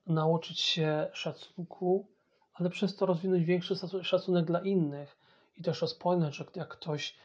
nauczyć 0.06 0.60
się 0.60 1.08
szacunku, 1.12 2.06
ale 2.54 2.70
przez 2.70 2.96
to 2.96 3.06
rozwinąć 3.06 3.44
większy 3.44 3.74
szacunek 4.02 4.44
dla 4.44 4.60
innych 4.60 5.18
i 5.56 5.62
też 5.62 5.80
rozpoznać, 5.82 6.36
że 6.36 6.44
jak 6.54 6.68
ktoś 6.68 7.16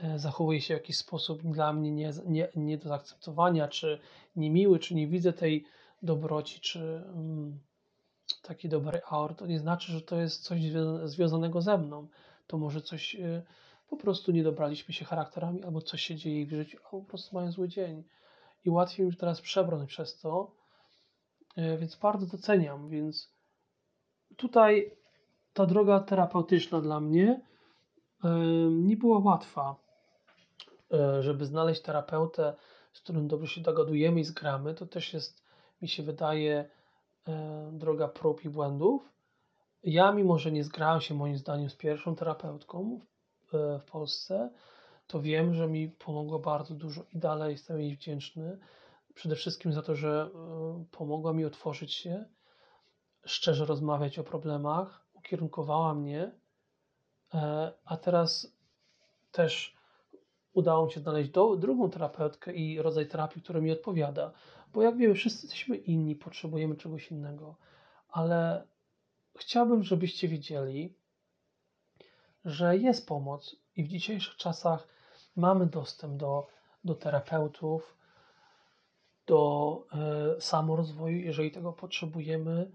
e, 0.00 0.18
zachowuje 0.18 0.60
się 0.60 0.74
w 0.74 0.80
jakiś 0.80 0.96
sposób 0.96 1.42
dla 1.42 1.72
mnie 1.72 1.90
nie, 1.90 2.12
nie, 2.26 2.48
nie 2.56 2.78
do 2.78 2.88
zaakceptowania, 2.88 3.68
czy 3.68 4.00
niemiły, 4.36 4.78
czy 4.78 4.94
nie 4.94 5.06
widzę 5.06 5.32
tej 5.32 5.64
dobroci, 6.02 6.60
czy 6.60 7.02
um, 7.06 7.60
taki 8.42 8.68
dobry 8.68 9.00
aur, 9.10 9.34
to 9.34 9.46
nie 9.46 9.58
znaczy, 9.58 9.92
że 9.92 10.00
to 10.00 10.16
jest 10.16 10.42
coś 10.42 10.60
związanego 11.04 11.60
ze 11.60 11.78
mną. 11.78 12.08
To 12.46 12.58
może 12.58 12.80
coś 12.80 13.14
y, 13.14 13.42
po 13.88 13.96
prostu 13.96 14.32
nie 14.32 14.42
dobraliśmy 14.42 14.94
się 14.94 15.04
charakterami, 15.04 15.64
albo 15.64 15.80
coś 15.80 16.02
się 16.02 16.16
dzieje 16.16 16.46
w 16.46 16.50
życiu, 16.50 16.78
albo 16.84 17.00
po 17.00 17.08
prostu 17.08 17.36
mają 17.36 17.52
zły 17.52 17.68
dzień. 17.68 18.04
I 18.64 18.70
łatwiej 18.70 19.06
mi 19.06 19.16
teraz 19.16 19.40
przebrnąć 19.40 19.90
przez 19.90 20.18
to, 20.18 20.54
e, 21.56 21.78
więc 21.78 21.96
bardzo 21.96 22.26
doceniam. 22.26 22.88
Więc 22.88 23.32
tutaj 24.36 24.96
ta 25.52 25.66
droga 25.66 26.00
terapeutyczna 26.00 26.80
dla 26.80 27.00
mnie 27.00 27.40
e, 28.24 28.28
nie 28.70 28.96
była 28.96 29.18
łatwa, 29.18 29.76
żeby 31.20 31.46
znaleźć 31.46 31.82
terapeutę, 31.82 32.54
z 32.92 33.00
którym 33.00 33.28
dobrze 33.28 33.54
się 33.54 33.60
dogadujemy 33.60 34.20
i 34.20 34.24
zgramy. 34.24 34.74
To 34.74 34.86
też 34.86 35.14
jest 35.14 35.42
mi 35.82 35.88
się 35.88 36.02
wydaje, 36.02 36.70
droga 37.72 38.08
prób 38.08 38.44
i 38.44 38.48
błędów. 38.48 39.12
Ja, 39.82 40.12
mimo 40.12 40.38
że 40.38 40.52
nie 40.52 40.64
zgrałem 40.64 41.00
się 41.00 41.14
moim 41.14 41.36
zdaniem 41.36 41.70
z 41.70 41.76
pierwszą 41.76 42.16
terapeutką 42.16 43.00
w, 43.46 43.54
e, 43.54 43.78
w 43.78 43.84
Polsce, 43.84 44.50
to 45.06 45.20
wiem, 45.20 45.54
że 45.54 45.68
mi 45.68 45.88
pomogło 45.88 46.38
bardzo 46.38 46.74
dużo 46.74 47.04
i 47.12 47.18
dalej 47.18 47.52
jestem 47.52 47.80
jej 47.80 47.96
wdzięczny. 47.96 48.58
Przede 49.14 49.36
wszystkim 49.36 49.72
za 49.72 49.82
to, 49.82 49.94
że 49.94 50.30
e, 50.34 50.84
pomogła 50.90 51.32
mi 51.32 51.44
otworzyć 51.44 51.94
się, 51.94 52.24
szczerze 53.24 53.64
rozmawiać 53.64 54.18
o 54.18 54.24
problemach, 54.24 55.06
ukierunkowała 55.14 55.94
mnie, 55.94 56.32
e, 57.34 57.72
a 57.84 57.96
teraz 57.96 58.56
też 59.32 59.76
udało 60.52 60.86
mi 60.86 60.92
się 60.92 61.00
znaleźć 61.00 61.30
do, 61.30 61.56
drugą 61.56 61.90
terapeutkę 61.90 62.52
i 62.52 62.82
rodzaj 62.82 63.08
terapii, 63.08 63.42
który 63.42 63.62
mi 63.62 63.72
odpowiada. 63.72 64.32
Bo 64.72 64.82
jak 64.82 64.96
wiemy, 64.96 65.14
wszyscy 65.14 65.46
jesteśmy 65.46 65.76
inni, 65.76 66.16
potrzebujemy 66.16 66.76
czegoś 66.76 67.10
innego, 67.10 67.56
ale 68.08 68.66
chciałbym, 69.38 69.82
żebyście 69.82 70.28
wiedzieli, 70.28 70.94
że 72.44 72.76
jest 72.76 73.08
pomoc 73.08 73.56
i 73.76 73.84
w 73.84 73.88
dzisiejszych 73.88 74.36
czasach 74.36 74.88
mamy 75.36 75.66
dostęp 75.66 76.16
do, 76.16 76.46
do 76.84 76.94
terapeutów, 76.94 77.96
do 79.26 79.84
e, 80.36 80.40
samorozwoju, 80.40 81.16
jeżeli 81.16 81.50
tego 81.50 81.72
potrzebujemy, 81.72 82.72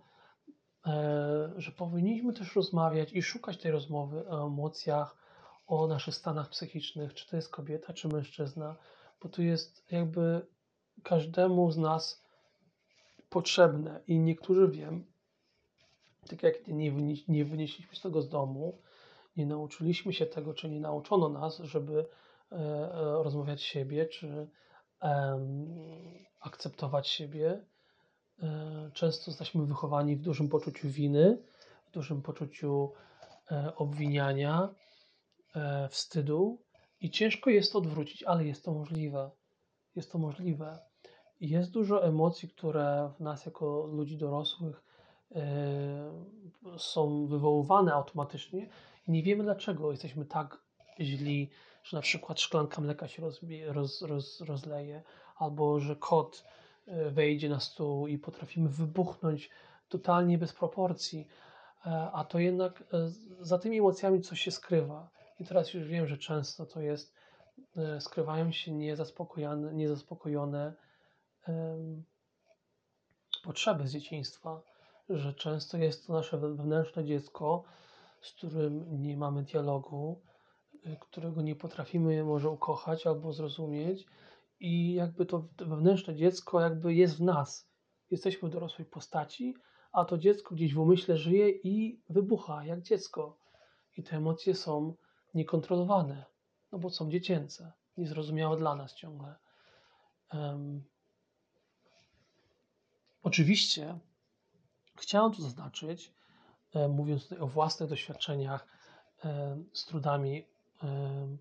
e, 0.87 1.53
że 1.57 1.71
powinniśmy 1.71 2.33
też 2.33 2.55
rozmawiać 2.55 3.13
i 3.13 3.21
szukać 3.21 3.57
tej 3.57 3.71
rozmowy 3.71 4.29
o 4.29 4.47
emocjach, 4.47 5.17
o 5.67 5.87
naszych 5.87 6.15
stanach 6.15 6.49
psychicznych, 6.49 7.13
czy 7.13 7.29
to 7.29 7.35
jest 7.35 7.49
kobieta, 7.49 7.93
czy 7.93 8.07
mężczyzna, 8.07 8.75
bo 9.21 9.29
tu 9.29 9.41
jest 9.41 9.91
jakby 9.91 10.47
każdemu 11.03 11.71
z 11.71 11.77
nas 11.77 12.23
potrzebne 13.29 14.01
i 14.07 14.19
niektórzy 14.19 14.67
wiem, 14.67 15.05
tak 16.29 16.43
jak 16.43 16.67
nie, 16.67 16.91
nie 17.27 17.45
wynieśliśmy 17.45 17.95
z 17.95 18.01
tego 18.01 18.21
z 18.21 18.29
domu, 18.29 18.81
nie 19.37 19.45
nauczyliśmy 19.45 20.13
się 20.13 20.25
tego, 20.25 20.53
czy 20.53 20.69
nie 20.69 20.79
nauczono 20.79 21.29
nas, 21.29 21.57
żeby 21.57 22.05
e, 22.51 22.55
e, 22.55 23.23
rozmawiać 23.23 23.61
siebie, 23.61 24.05
czy 24.05 24.47
e, 25.01 25.39
akceptować 26.39 27.07
siebie. 27.07 27.65
E, 28.43 28.91
często 28.93 29.31
jesteśmy 29.31 29.65
wychowani 29.65 30.15
w 30.15 30.21
dużym 30.21 30.49
poczuciu 30.49 30.89
winy, 30.89 31.43
w 31.85 31.91
dużym 31.91 32.21
poczuciu 32.21 32.93
e, 33.51 33.75
obwiniania, 33.75 34.69
e, 35.55 35.89
wstydu 35.89 36.61
i 37.01 37.11
ciężko 37.11 37.49
jest 37.49 37.71
to 37.71 37.77
odwrócić, 37.77 38.23
ale 38.23 38.45
jest 38.45 38.65
to 38.65 38.73
możliwe. 38.73 39.31
Jest 39.95 40.11
to 40.11 40.17
możliwe. 40.17 40.86
Jest 41.41 41.71
dużo 41.71 42.05
emocji, 42.05 42.49
które 42.49 43.11
w 43.17 43.19
nas 43.19 43.45
jako 43.45 43.85
ludzi 43.85 44.17
dorosłych 44.17 44.83
są 46.77 47.27
wywoływane 47.27 47.93
automatycznie 47.93 48.69
i 49.07 49.11
nie 49.11 49.23
wiemy 49.23 49.43
dlaczego 49.43 49.91
jesteśmy 49.91 50.25
tak 50.25 50.57
źli, 50.99 51.49
że 51.83 51.97
na 51.97 52.01
przykład 52.01 52.39
szklanka 52.39 52.81
mleka 52.81 53.07
się 53.07 53.21
rozbije, 53.21 53.73
roz, 53.73 54.01
roz, 54.01 54.41
rozleje, 54.41 55.03
albo 55.35 55.79
że 55.79 55.95
kot 55.95 56.43
wejdzie 57.11 57.49
na 57.49 57.59
stół 57.59 58.07
i 58.07 58.17
potrafimy 58.17 58.69
wybuchnąć 58.69 59.49
totalnie 59.89 60.37
bez 60.37 60.53
proporcji, 60.53 61.27
a 62.13 62.25
to 62.29 62.39
jednak 62.39 62.83
za 63.39 63.59
tymi 63.59 63.77
emocjami 63.77 64.21
coś 64.21 64.41
się 64.41 64.51
skrywa. 64.51 65.09
I 65.39 65.45
teraz 65.45 65.73
już 65.73 65.87
wiem, 65.87 66.07
że 66.07 66.17
często 66.17 66.65
to 66.65 66.81
jest, 66.81 67.15
skrywają 67.99 68.51
się 68.51 68.71
niezaspokojone, 68.71 69.73
niezaspokojone 69.73 70.73
potrzeby 73.43 73.87
z 73.87 73.91
dzieciństwa, 73.91 74.61
że 75.09 75.33
często 75.33 75.77
jest 75.77 76.07
to 76.07 76.13
nasze 76.13 76.37
wewnętrzne 76.37 77.05
dziecko, 77.05 77.63
z 78.21 78.33
którym 78.33 79.01
nie 79.01 79.17
mamy 79.17 79.43
dialogu, 79.43 80.21
którego 80.99 81.41
nie 81.41 81.55
potrafimy 81.55 82.23
może 82.23 82.49
ukochać 82.49 83.07
albo 83.07 83.33
zrozumieć 83.33 84.05
i 84.59 84.93
jakby 84.93 85.25
to 85.25 85.47
wewnętrzne 85.57 86.15
dziecko 86.15 86.61
jakby 86.61 86.93
jest 86.93 87.17
w 87.17 87.21
nas. 87.21 87.69
Jesteśmy 88.11 88.49
dorosłej 88.49 88.85
postaci, 88.85 89.55
a 89.91 90.05
to 90.05 90.17
dziecko 90.17 90.55
gdzieś 90.55 90.73
w 90.73 90.79
umyśle 90.79 91.17
żyje 91.17 91.49
i 91.49 92.01
wybucha 92.09 92.65
jak 92.65 92.81
dziecko. 92.81 93.37
I 93.97 94.03
te 94.03 94.17
emocje 94.17 94.55
są 94.55 94.95
niekontrolowane, 95.33 96.25
no 96.71 96.79
bo 96.79 96.89
są 96.89 97.09
dziecięce, 97.09 97.73
niezrozumiałe 97.97 98.57
dla 98.57 98.75
nas 98.75 98.93
ciągle. 98.93 99.35
Um, 100.33 100.83
oczywiście 103.27 103.99
chciałem 104.95 105.31
tu 105.31 105.41
zaznaczyć, 105.41 106.13
e, 106.73 106.87
mówiąc 106.87 107.23
tutaj 107.23 107.39
o 107.39 107.47
własnych 107.47 107.89
doświadczeniach 107.89 108.67
e, 109.25 109.57
z 109.73 109.85
trudami 109.85 110.45
e, 110.83 111.37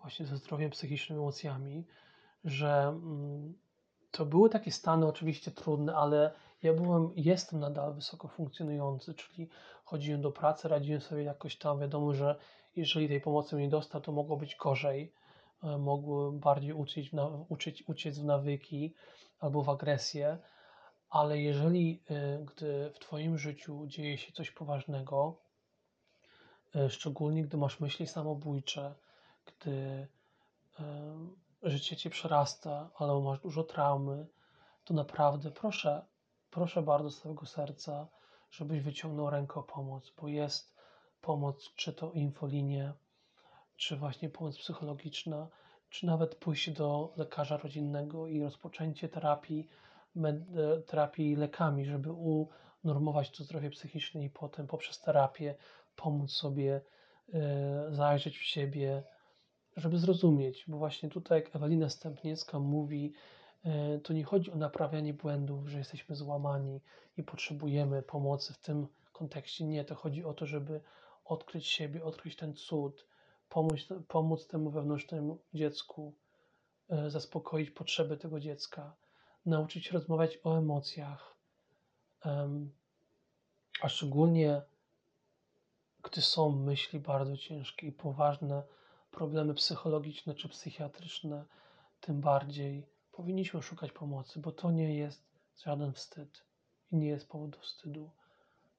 właśnie 0.00 0.26
ze 0.26 0.36
zdrowiem 0.36 0.70
psychicznym, 0.70 1.18
emocjami, 1.18 1.86
że 2.44 2.82
mm, 2.82 3.54
to 4.10 4.26
były 4.26 4.50
takie 4.50 4.72
stany 4.72 5.06
oczywiście 5.06 5.50
trudne, 5.50 5.96
ale 5.96 6.32
ja 6.62 6.72
byłem, 6.72 7.10
jestem 7.16 7.60
nadal 7.60 7.94
wysoko 7.94 8.28
funkcjonujący, 8.28 9.14
czyli 9.14 9.48
chodziłem 9.84 10.22
do 10.22 10.32
pracy, 10.32 10.68
radziłem 10.68 11.00
sobie 11.00 11.22
jakoś 11.22 11.58
tam, 11.58 11.80
wiadomo, 11.80 12.14
że 12.14 12.38
jeżeli 12.76 13.08
tej 13.08 13.20
pomocy 13.20 13.56
nie 13.56 13.68
dostał, 13.68 14.00
to 14.00 14.12
mogło 14.12 14.36
być 14.36 14.56
gorzej, 14.56 15.12
mogły 15.78 16.32
bardziej 16.32 16.72
uczyć, 16.72 17.10
uczyć, 17.48 17.84
uciec 17.88 18.18
w 18.18 18.24
nawyki 18.24 18.94
albo 19.40 19.62
w 19.62 19.68
agresję, 19.68 20.38
ale 21.10 21.38
jeżeli, 21.38 22.02
e, 22.10 22.38
gdy 22.38 22.90
w 22.94 22.98
Twoim 22.98 23.38
życiu 23.38 23.86
dzieje 23.86 24.18
się 24.18 24.32
coś 24.32 24.50
poważnego, 24.50 25.36
e, 26.74 26.90
szczególnie 26.90 27.42
gdy 27.42 27.56
masz 27.56 27.80
myśli 27.80 28.06
samobójcze, 28.06 28.94
gdy 29.46 30.06
życie 31.62 31.96
cię 31.96 32.10
przerasta, 32.10 32.90
ale 32.98 33.20
masz 33.20 33.40
dużo 33.40 33.64
traumy, 33.64 34.26
to 34.84 34.94
naprawdę 34.94 35.50
proszę, 35.50 36.04
proszę 36.50 36.82
bardzo 36.82 37.10
z 37.10 37.20
całego 37.20 37.46
serca, 37.46 38.08
żebyś 38.50 38.80
wyciągnął 38.80 39.30
rękę 39.30 39.54
o 39.54 39.62
pomoc, 39.62 40.12
bo 40.20 40.28
jest 40.28 40.76
pomoc, 41.20 41.72
czy 41.76 41.92
to 41.92 42.12
infolinie, 42.12 42.92
czy 43.76 43.96
właśnie 43.96 44.28
pomoc 44.28 44.58
psychologiczna, 44.58 45.48
czy 45.90 46.06
nawet 46.06 46.34
pójście 46.34 46.72
do 46.72 47.12
lekarza 47.16 47.56
rodzinnego 47.56 48.26
i 48.26 48.42
rozpoczęcie 48.42 49.08
terapii, 49.08 49.68
terapii 50.86 51.36
lekami, 51.36 51.84
żeby 51.84 52.12
unormować 52.84 53.30
to 53.30 53.44
zdrowie 53.44 53.70
psychiczne 53.70 54.24
i 54.24 54.30
potem 54.30 54.66
poprzez 54.66 55.00
terapię 55.00 55.54
pomóc 55.96 56.32
sobie 56.32 56.80
e, 57.34 57.86
zajrzeć 57.90 58.38
w 58.38 58.42
siebie, 58.42 59.02
żeby 59.76 59.98
zrozumieć, 59.98 60.64
bo 60.68 60.78
właśnie 60.78 61.08
tutaj, 61.08 61.40
jak 61.40 61.56
Ewelina 61.56 61.88
Stępniecka 61.88 62.58
mówi, 62.58 63.12
e, 63.64 63.98
to 63.98 64.12
nie 64.12 64.24
chodzi 64.24 64.50
o 64.50 64.56
naprawianie 64.56 65.14
błędów, 65.14 65.68
że 65.68 65.78
jesteśmy 65.78 66.16
złamani 66.16 66.80
i 67.16 67.22
potrzebujemy 67.22 68.02
pomocy 68.02 68.52
w 68.52 68.58
tym 68.58 68.86
kontekście. 69.12 69.64
Nie, 69.64 69.84
to 69.84 69.94
chodzi 69.94 70.24
o 70.24 70.34
to, 70.34 70.46
żeby 70.46 70.80
odkryć 71.24 71.66
siebie, 71.66 72.04
odkryć 72.04 72.36
ten 72.36 72.54
cud, 72.54 73.06
pomóc, 73.48 73.88
pomóc 74.08 74.46
temu 74.46 74.70
wewnętrznemu 74.70 75.38
dziecku, 75.54 76.14
e, 76.88 77.10
zaspokoić 77.10 77.70
potrzeby 77.70 78.16
tego 78.16 78.40
dziecka, 78.40 78.96
nauczyć 79.48 79.90
rozmawiać 79.90 80.38
o 80.44 80.58
emocjach, 80.58 81.36
a 83.80 83.88
szczególnie 83.88 84.62
gdy 86.02 86.22
są 86.22 86.50
myśli 86.50 87.00
bardzo 87.00 87.36
ciężkie 87.36 87.86
i 87.86 87.92
poważne, 87.92 88.62
problemy 89.10 89.54
psychologiczne 89.54 90.34
czy 90.34 90.48
psychiatryczne, 90.48 91.44
tym 92.00 92.20
bardziej 92.20 92.86
powinniśmy 93.12 93.62
szukać 93.62 93.92
pomocy, 93.92 94.40
bo 94.40 94.52
to 94.52 94.70
nie 94.70 94.96
jest 94.96 95.24
żaden 95.64 95.92
wstyd 95.92 96.44
i 96.92 96.96
nie 96.96 97.08
jest 97.08 97.28
powód 97.28 97.50
do 97.50 97.58
wstydu. 97.58 98.10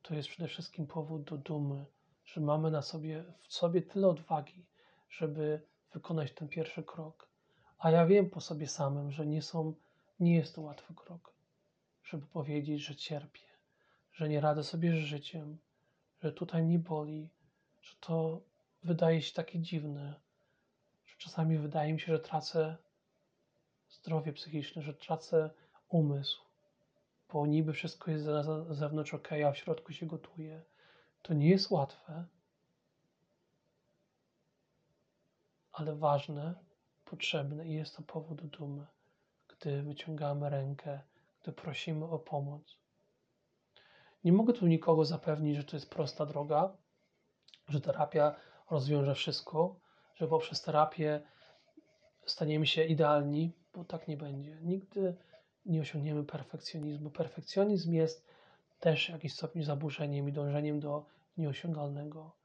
To 0.01 0.15
jest 0.15 0.29
przede 0.29 0.47
wszystkim 0.47 0.87
powód 0.87 1.23
do 1.23 1.37
dumy, 1.37 1.85
że 2.25 2.41
mamy 2.41 2.71
na 2.71 2.81
sobie, 2.81 3.23
w 3.47 3.53
sobie 3.53 3.81
tyle 3.81 4.07
odwagi, 4.07 4.65
żeby 5.09 5.61
wykonać 5.93 6.31
ten 6.31 6.47
pierwszy 6.47 6.83
krok. 6.83 7.29
A 7.77 7.91
ja 7.91 8.05
wiem 8.05 8.29
po 8.29 8.41
sobie 8.41 8.67
samym, 8.67 9.11
że 9.11 9.25
nie, 9.25 9.41
są, 9.41 9.73
nie 10.19 10.35
jest 10.35 10.55
to 10.55 10.61
łatwy 10.61 10.93
krok, 10.93 11.33
żeby 12.03 12.25
powiedzieć, 12.25 12.81
że 12.81 12.95
cierpię, 12.95 13.41
że 14.11 14.29
nie 14.29 14.41
radzę 14.41 14.63
sobie 14.63 14.91
z 14.91 15.03
życiem, 15.03 15.57
że 16.21 16.31
tutaj 16.31 16.63
mnie 16.63 16.79
boli, 16.79 17.29
że 17.81 17.95
to 17.99 18.41
wydaje 18.83 19.21
się 19.21 19.33
takie 19.33 19.59
dziwne, 19.59 20.19
że 21.05 21.15
czasami 21.17 21.57
wydaje 21.57 21.93
mi 21.93 21.99
się, 21.99 22.13
że 22.13 22.19
tracę 22.19 22.77
zdrowie 23.89 24.33
psychiczne, 24.33 24.81
że 24.81 24.93
tracę 24.93 25.49
umysł, 25.89 26.41
bo 27.33 27.47
niby 27.47 27.73
wszystko 27.73 28.11
jest 28.11 28.25
na 28.25 28.73
zewnątrz 28.73 29.13
ok, 29.13 29.29
a 29.47 29.51
w 29.51 29.57
środku 29.57 29.93
się 29.93 30.05
gotuje. 30.05 30.61
To 31.21 31.33
nie 31.33 31.49
jest 31.49 31.71
łatwe, 31.71 32.25
ale 35.71 35.95
ważne, 35.95 36.55
potrzebne 37.05 37.67
i 37.67 37.73
jest 37.73 37.95
to 37.95 38.01
powód 38.01 38.45
dumy, 38.45 38.85
gdy 39.59 39.83
wyciągamy 39.83 40.49
rękę, 40.49 40.99
gdy 41.41 41.51
prosimy 41.51 42.05
o 42.05 42.19
pomoc. 42.19 42.77
Nie 44.23 44.33
mogę 44.33 44.53
tu 44.53 44.67
nikogo 44.67 45.05
zapewnić, 45.05 45.57
że 45.57 45.63
to 45.63 45.75
jest 45.75 45.89
prosta 45.89 46.25
droga, 46.25 46.77
że 47.67 47.81
terapia 47.81 48.35
rozwiąże 48.69 49.15
wszystko, 49.15 49.79
że 50.15 50.27
poprzez 50.27 50.61
terapię 50.61 51.21
staniemy 52.25 52.67
się 52.67 52.83
idealni, 52.83 53.51
bo 53.73 53.85
tak 53.85 54.07
nie 54.07 54.17
będzie. 54.17 54.57
Nigdy 54.61 55.15
nie 55.65 55.81
osiągniemy 55.81 56.23
perfekcjonizmu. 56.23 57.09
Perfekcjonizm 57.09 57.93
jest 57.93 58.27
też 58.79 59.07
w 59.07 59.09
jakiś 59.09 59.33
stopniu 59.33 59.63
zaburzeniem 59.63 60.29
i 60.29 60.33
dążeniem 60.33 60.79
do 60.79 61.05
nieosiągalnego. 61.37 62.35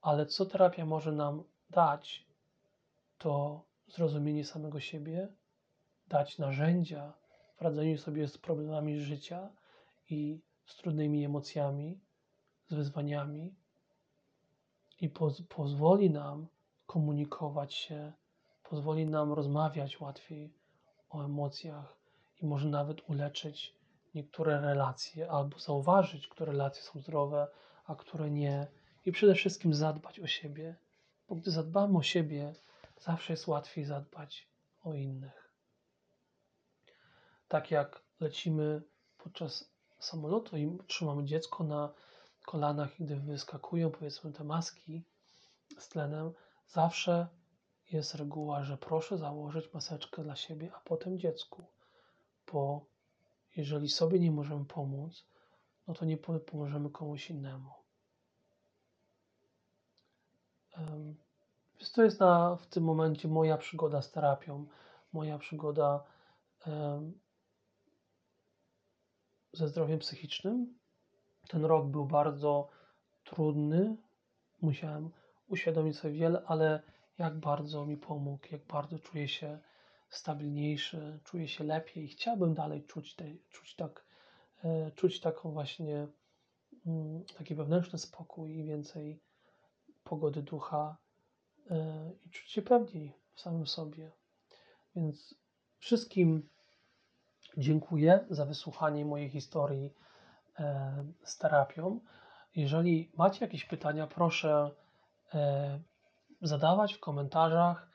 Ale 0.00 0.26
co 0.26 0.46
terapia 0.46 0.86
może 0.86 1.12
nam 1.12 1.44
dać, 1.70 2.26
to 3.18 3.64
zrozumienie 3.88 4.44
samego 4.44 4.80
siebie, 4.80 5.28
dać 6.08 6.38
narzędzia 6.38 7.12
w 7.58 7.62
radzeniu 7.62 7.98
sobie 7.98 8.28
z 8.28 8.38
problemami 8.38 9.00
życia 9.00 9.48
i 10.10 10.40
z 10.66 10.76
trudnymi 10.76 11.24
emocjami, 11.24 12.00
z 12.68 12.74
wyzwaniami 12.74 13.54
i 15.00 15.08
poz 15.08 15.42
pozwoli 15.42 16.10
nam 16.10 16.46
komunikować 16.86 17.74
się, 17.74 18.12
pozwoli 18.62 19.06
nam 19.06 19.32
rozmawiać 19.32 20.00
łatwiej 20.00 20.52
o 21.10 21.24
emocjach 21.24 21.96
i 22.42 22.46
może 22.46 22.68
nawet 22.68 23.10
uleczyć 23.10 23.74
niektóre 24.14 24.60
relacje 24.60 25.30
albo 25.30 25.58
zauważyć, 25.58 26.28
które 26.28 26.52
relacje 26.52 26.82
są 26.82 27.00
zdrowe, 27.00 27.48
a 27.86 27.94
które 27.94 28.30
nie. 28.30 28.66
I 29.06 29.12
przede 29.12 29.34
wszystkim 29.34 29.74
zadbać 29.74 30.20
o 30.20 30.26
siebie, 30.26 30.74
bo 31.28 31.34
gdy 31.34 31.50
zadbamy 31.50 31.98
o 31.98 32.02
siebie, 32.02 32.54
zawsze 33.00 33.32
jest 33.32 33.46
łatwiej 33.46 33.84
zadbać 33.84 34.48
o 34.84 34.94
innych. 34.94 35.45
Tak 37.48 37.70
jak 37.70 38.02
lecimy 38.20 38.82
podczas 39.18 39.70
samolotu 39.98 40.56
i 40.56 40.78
trzymamy 40.86 41.24
dziecko 41.24 41.64
na 41.64 41.92
kolanach, 42.46 42.90
gdy 43.00 43.16
wyskakują 43.16 43.90
powiedzmy 43.90 44.32
te 44.32 44.44
maski 44.44 45.04
z 45.78 45.88
tlenem, 45.88 46.32
zawsze 46.68 47.28
jest 47.92 48.14
reguła, 48.14 48.64
że 48.64 48.76
proszę 48.78 49.18
założyć 49.18 49.72
maseczkę 49.72 50.22
dla 50.22 50.36
siebie, 50.36 50.70
a 50.74 50.80
potem 50.80 51.18
dziecku, 51.18 51.64
bo 52.52 52.84
jeżeli 53.56 53.88
sobie 53.88 54.20
nie 54.20 54.30
możemy 54.30 54.64
pomóc, 54.64 55.26
no 55.86 55.94
to 55.94 56.04
nie 56.04 56.16
pomożemy 56.46 56.90
komuś 56.90 57.30
innemu. 57.30 57.70
Więc 61.78 61.92
to 61.92 62.02
jest 62.02 62.20
na, 62.20 62.56
w 62.56 62.66
tym 62.66 62.84
momencie 62.84 63.28
moja 63.28 63.58
przygoda 63.58 64.02
z 64.02 64.10
terapią, 64.10 64.66
moja 65.12 65.38
przygoda 65.38 66.04
ze 69.56 69.68
zdrowiem 69.68 69.98
psychicznym. 69.98 70.78
Ten 71.48 71.64
rok 71.64 71.86
był 71.86 72.06
bardzo 72.06 72.68
trudny. 73.24 73.96
Musiałem 74.60 75.10
uświadomić 75.48 75.98
sobie 75.98 76.14
wiele, 76.14 76.42
ale 76.46 76.82
jak 77.18 77.38
bardzo 77.38 77.86
mi 77.86 77.96
pomógł, 77.96 78.46
jak 78.52 78.66
bardzo 78.66 78.98
czuję 78.98 79.28
się 79.28 79.58
stabilniejszy, 80.08 81.20
czuję 81.24 81.48
się 81.48 81.64
lepiej 81.64 82.04
i 82.04 82.08
chciałbym 82.08 82.54
dalej 82.54 82.84
czuć, 82.84 83.14
te, 83.14 83.24
czuć, 83.50 83.74
tak, 83.74 84.04
e, 84.64 84.90
czuć 84.90 85.20
taką 85.20 85.50
właśnie 85.50 86.08
mm, 86.86 87.24
taki 87.38 87.54
wewnętrzny 87.54 87.98
spokój 87.98 88.58
i 88.58 88.64
więcej 88.64 89.20
pogody 90.04 90.42
ducha 90.42 90.96
e, 91.70 92.12
i 92.26 92.30
czuć 92.30 92.50
się 92.50 92.62
pewniej 92.62 93.12
w 93.34 93.40
samym 93.40 93.66
sobie. 93.66 94.12
Więc 94.96 95.34
wszystkim 95.78 96.48
dziękuję 97.56 98.24
za 98.30 98.44
wysłuchanie 98.44 99.04
mojej 99.04 99.30
historii 99.30 99.94
e, 100.58 101.04
z 101.24 101.38
terapią. 101.38 102.00
Jeżeli 102.56 103.12
macie 103.16 103.44
jakieś 103.44 103.64
pytania, 103.64 104.06
proszę 104.06 104.70
zadawać 106.42 106.94
w 106.94 107.00
komentarzach. 107.00 107.88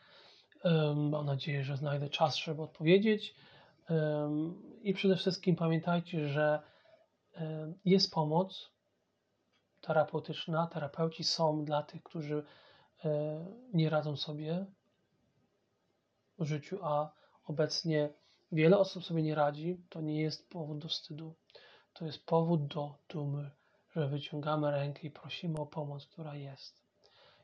Mam 0.95 1.26
nadzieję, 1.26 1.64
że 1.64 1.78
znajdę 1.78 2.09
czas, 2.09 2.36
żeby 2.36 2.62
odpowiedzieć. 2.62 3.36
I 4.82 4.93
przede 4.93 5.16
wszystkim 5.16 5.55
pamiętajcie, 5.55 6.28
że 6.28 6.62
jest 7.86 8.14
pomoc 8.14 8.72
terapeutyczna. 9.82 10.68
Terapeuci 10.68 11.24
są 11.24 11.66
dla 11.66 11.84
tych, 11.84 12.03
którzy 12.03 12.43
e, 13.05 13.45
nie 13.74 13.89
radzą 13.89 14.18
sobie 14.18 14.66
w 16.39 16.45
życiu, 16.45 16.80
a 16.84 17.12
obecnie 17.45 18.09
wiele 18.51 18.77
osób 18.77 19.05
sobie 19.05 19.23
nie 19.23 19.35
radzi. 19.35 19.77
To 19.89 20.01
nie 20.01 20.21
jest 20.21 20.49
powód 20.49 20.79
do 20.79 20.87
wstydu. 20.87 21.35
To 21.93 22.05
jest 22.05 22.25
powód 22.25 22.67
do 22.67 22.95
dumy, 23.09 23.51
że 23.95 24.07
wyciągamy 24.07 24.71
rękę 24.71 25.01
i 25.01 25.11
prosimy 25.11 25.59
o 25.59 25.65
pomoc, 25.65 26.05
która 26.05 26.35
jest 26.35 26.81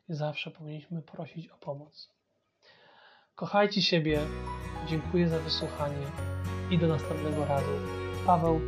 i 0.09 0.13
zawsze 0.13 0.51
powinniśmy 0.51 1.01
prosić 1.01 1.47
o 1.47 1.57
pomoc. 1.57 2.09
Kochajcie 3.35 3.81
siebie, 3.81 4.19
dziękuję 4.87 5.29
za 5.29 5.39
wysłuchanie 5.39 6.07
i 6.71 6.77
do 6.77 6.87
następnego 6.87 7.45
razu. 7.45 7.71
Paweł 8.25 8.59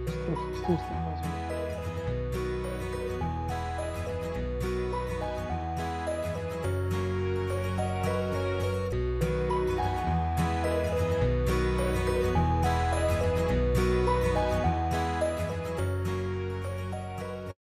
z 0.61 0.65
Tłustych. 0.65 1.38